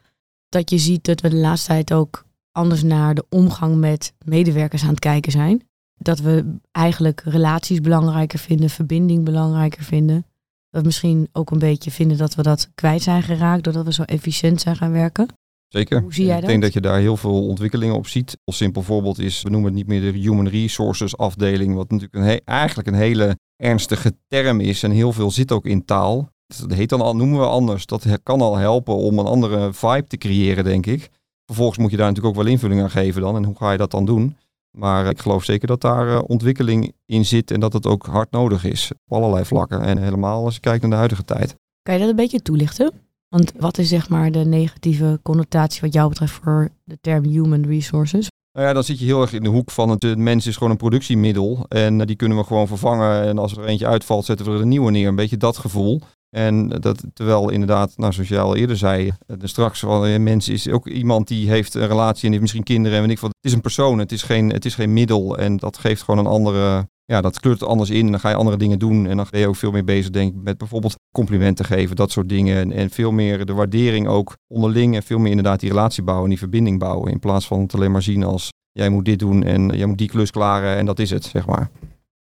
Dat 0.49 0.71
je 0.71 0.79
ziet 0.79 1.05
dat 1.05 1.21
we 1.21 1.29
de 1.29 1.37
laatste 1.37 1.69
tijd 1.69 1.93
ook 1.93 2.25
anders 2.53 2.83
naar 2.83 3.15
de 3.15 3.25
omgang 3.29 3.77
met 3.77 4.13
medewerkers 4.25 4.83
aan 4.83 4.89
het 4.89 4.99
kijken 4.99 5.33
zijn. 5.33 5.69
Dat 5.97 6.19
we 6.19 6.57
eigenlijk 6.73 7.23
relaties 7.25 7.81
belangrijker 7.81 8.39
vinden, 8.39 8.71
verbinding 8.71 9.25
belangrijker 9.25 9.85
vinden. 9.85 10.27
Dat 10.71 10.81
we 10.81 10.87
misschien 10.87 11.29
ook 11.33 11.51
een 11.51 11.59
beetje 11.59 11.91
vinden 11.91 12.17
dat 12.17 12.35
we 12.35 12.43
dat 12.43 12.71
kwijt 12.75 13.03
zijn 13.03 13.23
geraakt 13.23 13.65
doordat 13.65 13.85
we 13.85 13.93
zo 13.93 14.03
efficiënt 14.03 14.61
zijn 14.61 14.77
gaan 14.77 14.93
werken. 14.93 15.27
Zeker. 15.69 16.01
Hoe 16.01 16.15
zie 16.15 16.27
jij 16.27 16.39
ik 16.39 16.47
denk 16.47 16.63
dat 16.63 16.73
je 16.73 16.81
daar 16.81 16.99
heel 16.99 17.17
veel 17.17 17.47
ontwikkelingen 17.47 17.95
op 17.95 18.07
ziet. 18.07 18.39
Een 18.45 18.53
simpel 18.53 18.83
voorbeeld 18.83 19.19
is, 19.19 19.43
we 19.43 19.51
noemen 19.51 19.69
het 19.69 19.79
niet 19.79 19.87
meer 19.87 20.13
de 20.13 20.19
Human 20.19 20.49
Resources 20.49 21.17
afdeling, 21.17 21.75
wat 21.75 21.91
natuurlijk 21.91 22.15
een 22.25 22.41
eigenlijk 22.45 22.89
een 22.89 22.95
hele 22.95 23.37
ernstige 23.61 24.17
term 24.29 24.61
is 24.61 24.83
en 24.83 24.91
heel 24.91 25.13
veel 25.13 25.31
zit 25.31 25.53
ook 25.53 25.67
in 25.67 25.85
taal. 25.85 26.29
Dat 26.47 26.73
heet 26.73 26.89
dan 26.89 27.01
al, 27.01 27.17
noemen 27.17 27.39
we 27.39 27.47
anders. 27.47 27.87
Dat 27.87 28.07
kan 28.23 28.41
al 28.41 28.57
helpen 28.57 28.97
om 28.97 29.19
een 29.19 29.27
andere 29.27 29.73
vibe 29.73 30.07
te 30.07 30.17
creëren, 30.17 30.65
denk 30.65 30.87
ik. 30.87 31.11
Vervolgens 31.45 31.79
moet 31.79 31.91
je 31.91 31.97
daar 31.97 32.07
natuurlijk 32.07 32.37
ook 32.37 32.43
wel 32.43 32.53
invulling 32.53 32.83
aan 32.83 32.91
geven 32.91 33.21
dan. 33.21 33.37
En 33.37 33.45
hoe 33.45 33.57
ga 33.57 33.73
je 33.73 33.79
dat 33.79 33.91
dan 33.91 34.05
doen? 34.05 34.37
Maar 34.71 35.07
ik 35.07 35.21
geloof 35.21 35.45
zeker 35.45 35.69
dat 35.69 35.81
daar 35.81 36.09
eh, 36.09 36.23
ontwikkeling 36.27 36.93
in 37.07 37.25
zit 37.25 37.51
en 37.51 37.61
dat 37.61 37.73
het 37.73 37.87
ook 37.87 38.07
hard 38.07 38.31
nodig 38.31 38.65
is. 38.65 38.91
Op 39.07 39.17
allerlei 39.17 39.45
vlakken. 39.45 39.81
En 39.81 39.99
helemaal 39.99 40.45
als 40.45 40.55
je 40.55 40.61
kijkt 40.61 40.81
naar 40.81 40.91
de 40.91 40.97
huidige 40.97 41.25
tijd. 41.25 41.55
Kan 41.83 41.95
je 41.95 42.01
dat 42.01 42.11
een 42.11 42.17
beetje 42.17 42.43
toelichten? 42.43 42.93
Want 43.29 43.53
wat 43.59 43.79
is 43.79 43.89
zeg 43.89 44.09
maar 44.09 44.31
de 44.33 44.45
negatieve 44.45 45.21
connotatie 45.23 45.81
wat 45.81 45.93
jou 45.93 46.09
betreft 46.09 46.33
voor 46.33 46.69
de 46.85 46.99
term 47.01 47.25
human 47.25 47.67
resources? 47.67 48.29
Nou 48.53 48.67
ja, 48.67 48.73
dan 48.73 48.85
zit 48.85 48.99
je 48.99 49.05
heel 49.05 49.21
erg 49.21 49.33
in 49.33 49.43
de 49.43 49.49
hoek 49.49 49.71
van 49.71 49.89
het, 49.89 50.19
mens 50.19 50.47
is 50.47 50.55
gewoon 50.55 50.71
een 50.71 50.77
productiemiddel. 50.77 51.67
En 51.69 52.01
eh, 52.01 52.07
die 52.07 52.17
kunnen 52.17 52.39
we 52.39 52.45
gewoon 52.45 52.67
vervangen. 52.67 53.23
En 53.23 53.39
als 53.39 53.57
er 53.57 53.65
eentje 53.65 53.87
uitvalt, 53.87 54.25
zetten 54.25 54.47
we 54.47 54.53
er 54.53 54.61
een 54.61 54.69
nieuwe 54.69 54.91
neer. 54.91 55.09
Een 55.09 55.15
beetje 55.15 55.37
dat 55.37 55.59
gevoel. 55.59 56.01
En 56.31 56.69
dat, 56.69 57.05
terwijl 57.13 57.51
inderdaad, 57.51 57.97
nou, 57.97 58.13
zoals 58.13 58.29
jij 58.29 58.41
al 58.41 58.57
eerder 58.57 58.77
zei, 58.77 59.13
eh, 59.27 59.37
straks 59.43 59.81
wel 59.81 60.09
een 60.09 60.23
mens 60.23 60.49
is 60.49 60.69
ook 60.69 60.89
iemand 60.89 61.29
die 61.29 61.49
heeft 61.49 61.75
een 61.75 61.87
relatie 61.87 62.23
en 62.25 62.29
heeft 62.29 62.41
misschien 62.41 62.63
kinderen 62.63 62.99
en 62.99 63.05
weet 63.05 63.13
ik 63.13 63.21
wat. 63.21 63.35
Het 63.41 63.51
is 63.51 63.53
een 63.53 63.61
persoon, 63.61 63.99
het 63.99 64.13
is 64.13 64.23
geen, 64.23 64.51
het 64.51 64.65
is 64.65 64.75
geen 64.75 64.93
middel 64.93 65.39
en 65.39 65.57
dat 65.57 65.79
geeft 65.79 66.03
gewoon 66.03 66.21
een 66.21 66.33
andere, 66.33 66.89
ja, 67.11 67.21
dat 67.21 67.41
kleurt 67.41 67.63
anders 67.63 67.91
in 67.91 68.05
en 68.05 68.11
dan 68.11 68.21
ga 68.21 68.29
je 68.29 68.35
andere 68.35 68.57
dingen 68.57 68.79
doen 68.79 69.07
en 69.07 69.17
dan 69.17 69.27
ben 69.31 69.41
je 69.41 69.49
ook 69.49 69.57
veel 69.57 69.71
meer 69.71 69.85
bezig, 69.85 70.11
denk 70.11 70.35
met 70.35 70.59
bijvoorbeeld 70.59 70.95
complimenten 71.15 71.65
geven, 71.65 71.97
dat 71.97 72.11
soort 72.11 72.29
dingen 72.29 72.57
en, 72.57 72.73
en 72.73 72.91
veel 72.91 73.13
meer 73.13 73.47
de 73.47 73.53
waardering 73.53 74.09
ook 74.09 74.37
onderling 74.49 74.95
en 74.95 75.03
veel 75.03 75.19
meer 75.19 75.31
inderdaad 75.31 75.61
die 75.61 75.69
relatie 75.69 76.03
bouwen 76.03 76.25
en 76.25 76.31
die 76.31 76.39
verbinding 76.39 76.79
bouwen 76.79 77.13
in 77.13 77.19
plaats 77.19 77.47
van 77.47 77.61
het 77.61 77.75
alleen 77.75 77.91
maar 77.91 78.03
zien 78.03 78.25
als 78.25 78.49
jij 78.73 78.89
moet 78.89 79.05
dit 79.05 79.19
doen 79.19 79.43
en 79.43 79.69
jij 79.69 79.87
moet 79.87 79.99
die 79.99 80.09
klus 80.09 80.31
klaren 80.31 80.77
en 80.77 80.87
dat 80.87 80.99
is 80.99 81.11
het, 81.11 81.25
zeg 81.25 81.47
maar. 81.47 81.71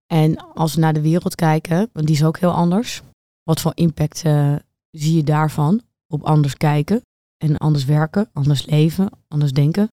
En 0.06 0.54
als 0.54 0.74
we 0.74 0.80
naar 0.80 0.92
de 0.92 1.00
wereld 1.00 1.34
kijken, 1.34 1.90
want 1.92 2.06
die 2.06 2.16
is 2.16 2.24
ook 2.24 2.38
heel 2.38 2.52
anders. 2.52 3.02
Wat 3.42 3.60
voor 3.60 3.72
impact 3.74 4.22
uh, 4.26 4.54
zie 4.90 5.16
je 5.16 5.24
daarvan 5.24 5.80
op 6.06 6.22
anders 6.22 6.56
kijken 6.56 7.02
en 7.36 7.56
anders 7.56 7.84
werken, 7.84 8.28
anders 8.32 8.66
leven, 8.66 9.10
anders 9.28 9.52
denken? 9.52 9.88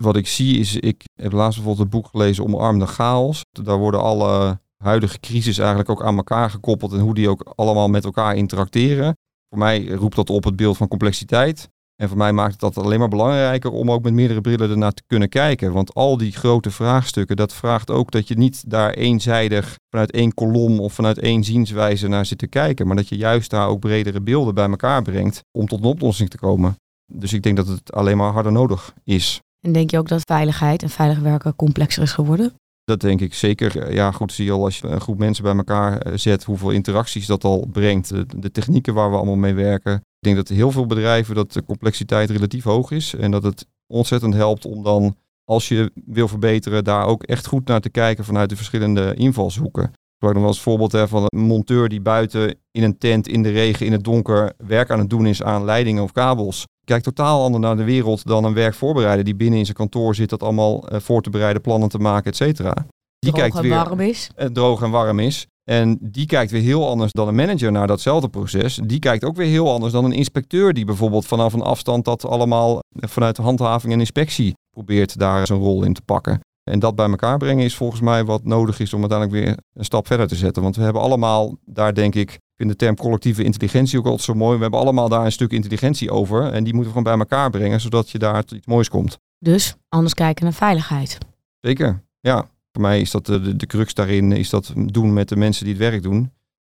Wat 0.00 0.16
ik 0.16 0.26
zie 0.26 0.58
is, 0.58 0.76
ik 0.76 1.04
heb 1.14 1.32
laatst 1.32 1.58
bijvoorbeeld 1.58 1.90
het 1.90 2.00
boek 2.00 2.08
gelezen 2.10 2.44
Omarm 2.44 2.78
de 2.78 2.86
chaos. 2.86 3.44
Daar 3.50 3.78
worden 3.78 4.02
alle 4.02 4.60
huidige 4.76 5.20
crisis 5.20 5.58
eigenlijk 5.58 5.88
ook 5.88 6.02
aan 6.02 6.16
elkaar 6.16 6.50
gekoppeld 6.50 6.92
en 6.92 7.00
hoe 7.00 7.14
die 7.14 7.28
ook 7.28 7.52
allemaal 7.54 7.88
met 7.88 8.04
elkaar 8.04 8.36
interacteren. 8.36 9.16
Voor 9.48 9.58
mij 9.58 9.86
roept 9.86 10.16
dat 10.16 10.30
op 10.30 10.44
het 10.44 10.56
beeld 10.56 10.76
van 10.76 10.88
complexiteit. 10.88 11.68
En 11.96 12.08
voor 12.08 12.16
mij 12.16 12.32
maakt 12.32 12.50
het 12.50 12.60
dat 12.60 12.84
alleen 12.84 12.98
maar 12.98 13.08
belangrijker 13.08 13.70
om 13.70 13.90
ook 13.90 14.02
met 14.02 14.12
meerdere 14.12 14.40
brillen 14.40 14.70
ernaar 14.70 14.92
te 14.92 15.02
kunnen 15.06 15.28
kijken. 15.28 15.72
Want 15.72 15.94
al 15.94 16.16
die 16.16 16.32
grote 16.32 16.70
vraagstukken, 16.70 17.36
dat 17.36 17.54
vraagt 17.54 17.90
ook 17.90 18.10
dat 18.10 18.28
je 18.28 18.34
niet 18.34 18.70
daar 18.70 18.90
eenzijdig 18.90 19.76
vanuit 19.90 20.10
één 20.10 20.34
kolom 20.34 20.80
of 20.80 20.92
vanuit 20.92 21.18
één 21.18 21.44
zienswijze 21.44 22.08
naar 22.08 22.26
zit 22.26 22.38
te 22.38 22.46
kijken. 22.46 22.86
Maar 22.86 22.96
dat 22.96 23.08
je 23.08 23.16
juist 23.16 23.50
daar 23.50 23.68
ook 23.68 23.80
bredere 23.80 24.20
beelden 24.20 24.54
bij 24.54 24.68
elkaar 24.68 25.02
brengt 25.02 25.40
om 25.58 25.66
tot 25.66 25.78
een 25.78 25.84
oplossing 25.84 26.30
te 26.30 26.38
komen. 26.38 26.76
Dus 27.12 27.32
ik 27.32 27.42
denk 27.42 27.56
dat 27.56 27.66
het 27.66 27.92
alleen 27.92 28.16
maar 28.16 28.32
harder 28.32 28.52
nodig 28.52 28.94
is. 29.04 29.40
En 29.66 29.72
denk 29.72 29.90
je 29.90 29.98
ook 29.98 30.08
dat 30.08 30.22
veiligheid 30.24 30.82
en 30.82 30.90
veilig 30.90 31.18
werken 31.18 31.56
complexer 31.56 32.02
is 32.02 32.12
geworden? 32.12 32.54
Dat 32.84 33.00
denk 33.00 33.20
ik 33.20 33.34
zeker. 33.34 33.92
Ja, 33.92 34.12
goed, 34.12 34.32
zie 34.32 34.44
je 34.44 34.52
al 34.52 34.64
als 34.64 34.78
je 34.78 34.86
een 34.86 35.00
groep 35.00 35.18
mensen 35.18 35.44
bij 35.44 35.56
elkaar 35.56 35.98
eh, 35.98 36.12
zet, 36.16 36.44
hoeveel 36.44 36.70
interacties 36.70 37.26
dat 37.26 37.44
al 37.44 37.66
brengt. 37.72 38.08
De, 38.42 38.50
technieken 38.50 38.94
waar 38.94 39.10
we 39.10 39.16
allemaal 39.16 39.36
mee 39.36 39.54
werken. 39.54 39.94
Ik 39.94 40.00
denk 40.24 40.36
dat 40.36 40.48
heel 40.48 40.70
veel 40.70 40.86
bedrijven 40.86 41.34
dat 41.34 41.52
de 41.52 41.64
complexiteit 41.64 42.30
relatief 42.30 42.64
hoog 42.64 42.90
is. 42.90 43.14
En 43.14 43.30
dat 43.30 43.42
het 43.42 43.66
ontzettend 43.86 44.34
helpt 44.34 44.64
om 44.64 44.82
dan, 44.82 45.16
als 45.44 45.68
je 45.68 45.92
wil 46.06 46.28
verbeteren, 46.28 46.84
daar 46.84 47.06
ook 47.06 47.22
echt 47.22 47.46
goed 47.46 47.66
naar 47.66 47.80
te 47.80 47.90
kijken 47.90 48.24
vanuit 48.24 48.48
de 48.48 48.56
verschillende 48.56 49.14
invalshoeken. 49.14 49.92
Ik 50.18 50.28
nog 50.28 50.32
wel 50.32 50.46
als 50.46 50.60
voorbeeld 50.60 50.92
hè, 50.92 51.08
van 51.08 51.24
een 51.26 51.40
monteur 51.40 51.88
die 51.88 52.00
buiten 52.00 52.58
in 52.70 52.82
een 52.82 52.98
tent 52.98 53.28
in 53.28 53.42
de 53.42 53.50
regen, 53.50 53.86
in 53.86 53.92
het 53.92 54.04
donker, 54.04 54.52
werk 54.56 54.90
aan 54.90 54.98
het 54.98 55.10
doen 55.10 55.26
is 55.26 55.42
aan 55.42 55.64
leidingen 55.64 56.02
of 56.02 56.12
kabels. 56.12 56.64
Kijkt 56.88 57.04
totaal 57.04 57.42
anders 57.42 57.64
naar 57.64 57.76
de 57.76 57.84
wereld 57.84 58.26
dan 58.26 58.44
een 58.44 58.54
werkvoorbereider 58.54 59.24
die 59.24 59.34
binnen 59.34 59.58
in 59.58 59.64
zijn 59.64 59.76
kantoor 59.76 60.14
zit 60.14 60.30
dat 60.30 60.42
allemaal 60.42 60.92
uh, 60.92 61.00
voor 61.00 61.22
te 61.22 61.30
bereiden, 61.30 61.62
plannen 61.62 61.88
te 61.88 61.98
maken, 61.98 62.30
et 62.30 62.36
cetera. 62.36 62.74
Die 63.18 63.30
droog 63.32 63.34
kijkt 63.40 63.56
en 63.56 63.62
weer, 63.62 63.70
warm 63.70 64.00
is. 64.00 64.30
Uh, 64.36 64.46
droog 64.46 64.82
en 64.82 64.90
warm 64.90 65.18
is. 65.18 65.46
En 65.70 65.98
die 66.00 66.26
kijkt 66.26 66.50
weer 66.50 66.62
heel 66.62 66.88
anders 66.88 67.12
dan 67.12 67.28
een 67.28 67.34
manager 67.34 67.72
naar 67.72 67.86
datzelfde 67.86 68.28
proces. 68.28 68.80
Die 68.84 68.98
kijkt 68.98 69.24
ook 69.24 69.36
weer 69.36 69.46
heel 69.46 69.72
anders 69.72 69.92
dan 69.92 70.04
een 70.04 70.12
inspecteur 70.12 70.72
die 70.72 70.84
bijvoorbeeld 70.84 71.26
vanaf 71.26 71.52
een 71.52 71.62
afstand 71.62 72.04
dat 72.04 72.24
allemaal 72.24 72.78
vanuit 72.90 73.36
de 73.36 73.42
handhaving 73.42 73.92
en 73.92 73.98
inspectie 73.98 74.54
probeert 74.70 75.18
daar 75.18 75.46
zijn 75.46 75.58
rol 75.58 75.82
in 75.82 75.92
te 75.92 76.02
pakken. 76.02 76.40
En 76.70 76.78
dat 76.78 76.94
bij 76.94 77.08
elkaar 77.08 77.38
brengen 77.38 77.64
is 77.64 77.76
volgens 77.76 78.00
mij 78.00 78.24
wat 78.24 78.44
nodig 78.44 78.80
is 78.80 78.92
om 78.92 79.00
uiteindelijk 79.00 79.44
weer 79.44 79.56
een 79.72 79.84
stap 79.84 80.06
verder 80.06 80.28
te 80.28 80.36
zetten. 80.36 80.62
Want 80.62 80.76
we 80.76 80.82
hebben 80.82 81.02
allemaal 81.02 81.56
daar 81.64 81.94
denk 81.94 82.14
ik, 82.14 82.30
ik 82.30 82.38
vind 82.58 82.70
de 82.70 82.76
term 82.76 82.96
collectieve 82.96 83.44
intelligentie 83.44 83.98
ook 83.98 84.04
altijd 84.04 84.22
zo 84.22 84.34
mooi. 84.34 84.56
We 84.56 84.62
hebben 84.62 84.80
allemaal 84.80 85.08
daar 85.08 85.24
een 85.24 85.32
stuk 85.32 85.50
intelligentie 85.50 86.10
over. 86.10 86.52
En 86.52 86.64
die 86.64 86.74
moeten 86.74 86.92
we 86.92 86.98
gewoon 86.98 87.02
bij 87.02 87.26
elkaar 87.26 87.50
brengen, 87.50 87.80
zodat 87.80 88.10
je 88.10 88.18
daar 88.18 88.44
tot 88.44 88.58
iets 88.58 88.66
moois 88.66 88.88
komt. 88.88 89.18
Dus 89.38 89.74
anders 89.88 90.14
kijken 90.14 90.44
naar 90.44 90.52
veiligheid. 90.52 91.18
Zeker, 91.60 92.02
ja. 92.20 92.50
Voor 92.72 92.82
mij 92.82 93.00
is 93.00 93.10
dat 93.10 93.26
de, 93.26 93.56
de 93.56 93.66
crux 93.66 93.94
daarin, 93.94 94.32
is 94.32 94.50
dat 94.50 94.72
doen 94.76 95.12
met 95.12 95.28
de 95.28 95.36
mensen 95.36 95.64
die 95.64 95.74
het 95.74 95.82
werk 95.82 96.02
doen. 96.02 96.32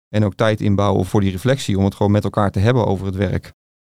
En 0.09 0.25
ook 0.25 0.35
tijd 0.35 0.61
inbouwen 0.61 1.05
voor 1.05 1.21
die 1.21 1.31
reflectie, 1.31 1.77
om 1.77 1.83
het 1.83 1.95
gewoon 1.95 2.11
met 2.11 2.23
elkaar 2.23 2.51
te 2.51 2.59
hebben 2.59 2.85
over 2.85 3.05
het 3.05 3.15
werk. 3.15 3.45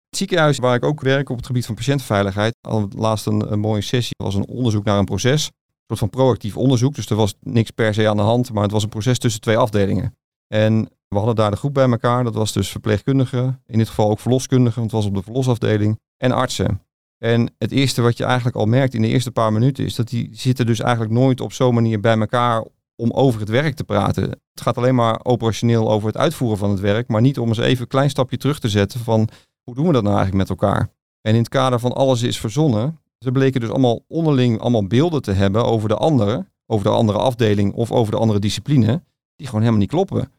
Het 0.09 0.17
ziekenhuis 0.17 0.59
waar 0.59 0.75
ik 0.75 0.85
ook 0.85 1.01
werk 1.01 1.29
op 1.29 1.37
het 1.37 1.47
gebied 1.47 1.67
van 1.67 1.75
patiëntenveiligheid, 1.75 2.55
al 2.61 2.89
laatst 2.97 3.27
een, 3.27 3.53
een 3.53 3.61
mooie 3.61 3.81
sessie, 3.81 4.15
was 4.17 4.35
een 4.35 4.47
onderzoek 4.47 4.85
naar 4.85 4.99
een 4.99 5.05
proces. 5.05 5.47
Een 5.47 5.53
soort 5.87 5.99
van 5.99 6.11
proactief 6.11 6.57
onderzoek, 6.57 6.95
dus 6.95 7.07
er 7.07 7.17
was 7.17 7.35
niks 7.41 7.71
per 7.71 7.95
se 7.95 8.09
aan 8.09 8.17
de 8.17 8.23
hand, 8.23 8.53
maar 8.53 8.63
het 8.63 8.73
was 8.73 8.83
een 8.83 8.89
proces 8.89 9.19
tussen 9.19 9.41
twee 9.41 9.57
afdelingen. 9.57 10.17
En 10.47 10.89
we 11.13 11.19
hadden 11.19 11.37
daar 11.37 11.51
de 11.51 11.57
groep 11.57 11.75
bij 11.75 11.91
elkaar, 11.91 12.25
dat 12.25 12.35
was 12.35 12.53
dus 12.53 12.69
verpleegkundigen, 12.69 13.63
in 13.67 13.79
dit 13.79 13.89
geval 13.89 14.11
ook 14.11 14.21
verloskundigen, 14.21 14.79
want 14.79 14.93
het 14.93 15.01
was 15.01 15.11
op 15.11 15.17
de 15.17 15.23
verlosafdeling, 15.23 15.99
en 16.17 16.33
artsen. 16.33 16.81
En 17.19 17.55
het 17.59 17.71
eerste 17.71 18.03
wat 18.03 18.17
je 18.17 18.25
eigenlijk 18.25 18.57
al 18.57 18.67
merkt 18.67 18.95
in 18.95 19.03
de 19.03 19.09
eerste 19.09 19.31
paar 19.31 19.53
minuten 19.53 19.85
is 19.85 19.95
dat 19.95 20.09
die 20.09 20.29
zitten 20.33 20.67
dus 20.67 20.81
eigenlijk 20.81 21.13
nooit 21.13 21.41
op 21.41 21.53
zo'n 21.53 21.75
manier 21.75 22.01
bij 22.01 22.19
elkaar 22.19 22.65
om 22.97 23.11
over 23.11 23.41
het 23.41 23.49
werk 23.49 23.75
te 23.75 23.85
praten. 23.85 24.23
Het 24.23 24.61
gaat 24.63 24.77
alleen 24.77 24.95
maar 24.95 25.21
operationeel 25.23 25.91
over 25.91 26.07
het 26.07 26.17
uitvoeren 26.17 26.59
van 26.59 26.71
het 26.71 26.81
werk, 26.81 27.09
maar 27.09 27.21
niet 27.21 27.39
om 27.39 27.49
eens 27.49 27.59
even 27.59 27.83
een 27.83 27.89
klein 27.89 28.11
stapje 28.11 28.37
terug 28.37 28.59
te 28.59 28.69
zetten 28.69 29.01
van 29.01 29.29
hoe 29.63 29.75
doen 29.75 29.87
we 29.87 29.93
dat 29.93 30.03
nou 30.03 30.17
eigenlijk 30.17 30.49
met 30.49 30.61
elkaar. 30.61 30.91
En 31.21 31.33
in 31.33 31.39
het 31.39 31.49
kader 31.49 31.81
van 31.81 31.93
alles 31.93 32.23
is 32.23 32.41
verzonnen, 32.41 32.99
ze 33.19 33.33
bleken 33.33 33.61
dus 33.61 33.71
allemaal 33.71 34.05
onderling 34.09 34.61
allemaal 34.61 34.87
beelden 34.87 35.23
te 35.23 35.33
hebben 35.33 35.65
over 35.65 35.89
de 35.89 35.97
andere, 35.97 36.47
over 36.67 36.85
de 36.85 36.93
andere 36.93 37.19
afdeling 37.19 37.73
of 37.73 37.93
over 37.93 38.13
de 38.13 38.19
andere 38.19 38.39
discipline, 38.39 39.03
die 39.37 39.47
gewoon 39.47 39.61
helemaal 39.61 39.81
niet 39.81 39.91
kloppen. 39.91 40.33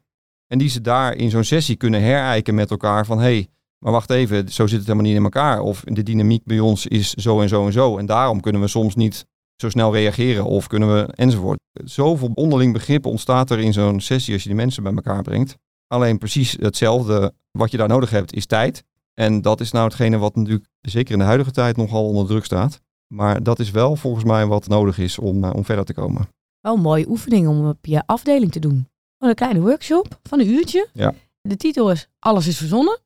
En 0.54 0.60
die 0.60 0.68
ze 0.68 0.80
daar 0.80 1.16
in 1.16 1.30
zo'n 1.30 1.44
sessie 1.44 1.76
kunnen 1.76 2.02
herijken 2.02 2.54
met 2.54 2.70
elkaar 2.70 3.06
van 3.06 3.18
hey, 3.18 3.48
maar 3.78 3.92
wacht 3.92 4.10
even, 4.10 4.48
zo 4.48 4.66
zit 4.66 4.78
het 4.78 4.86
helemaal 4.86 5.06
niet 5.06 5.16
in 5.16 5.24
elkaar. 5.24 5.60
Of 5.60 5.80
de 5.80 6.02
dynamiek 6.02 6.44
bij 6.44 6.60
ons 6.60 6.86
is 6.86 7.10
zo 7.10 7.40
en 7.40 7.48
zo 7.48 7.66
en 7.66 7.72
zo. 7.72 7.98
En 7.98 8.06
daarom 8.06 8.40
kunnen 8.40 8.60
we 8.60 8.68
soms 8.68 8.94
niet 8.94 9.26
zo 9.56 9.68
snel 9.68 9.92
reageren 9.92 10.44
of 10.44 10.66
kunnen 10.66 10.94
we 10.94 11.12
enzovoort. 11.12 11.58
Zoveel 11.72 12.30
onderling 12.34 12.72
begrip 12.72 13.06
ontstaat 13.06 13.50
er 13.50 13.58
in 13.58 13.72
zo'n 13.72 14.00
sessie 14.00 14.32
als 14.32 14.42
je 14.42 14.48
die 14.48 14.58
mensen 14.58 14.82
bij 14.82 14.94
elkaar 14.94 15.22
brengt. 15.22 15.56
Alleen 15.86 16.18
precies 16.18 16.56
hetzelfde 16.60 17.32
wat 17.50 17.70
je 17.70 17.76
daar 17.76 17.88
nodig 17.88 18.10
hebt 18.10 18.34
is 18.34 18.46
tijd. 18.46 18.84
En 19.14 19.42
dat 19.42 19.60
is 19.60 19.70
nou 19.70 19.84
hetgene 19.84 20.18
wat 20.18 20.36
natuurlijk 20.36 20.66
zeker 20.80 21.12
in 21.12 21.18
de 21.18 21.24
huidige 21.24 21.50
tijd 21.50 21.76
nogal 21.76 22.06
onder 22.06 22.26
druk 22.26 22.44
staat. 22.44 22.80
Maar 23.14 23.42
dat 23.42 23.58
is 23.58 23.70
wel 23.70 23.96
volgens 23.96 24.24
mij 24.24 24.46
wat 24.46 24.68
nodig 24.68 24.98
is 24.98 25.18
om, 25.18 25.44
eh, 25.44 25.50
om 25.54 25.64
verder 25.64 25.84
te 25.84 25.94
komen. 25.94 26.28
Wel 26.60 26.74
een 26.74 26.80
mooie 26.80 27.08
oefening 27.08 27.48
om 27.48 27.68
op 27.68 27.86
je 27.86 28.02
afdeling 28.06 28.52
te 28.52 28.60
doen. 28.60 28.86
Een 29.28 29.34
kleine 29.34 29.60
workshop 29.60 30.18
van 30.22 30.40
een 30.40 30.48
uurtje. 30.48 30.88
Ja. 30.92 31.14
De 31.40 31.56
titel 31.56 31.90
is 31.90 32.08
Alles 32.18 32.46
is 32.46 32.56
verzonnen. 32.56 32.98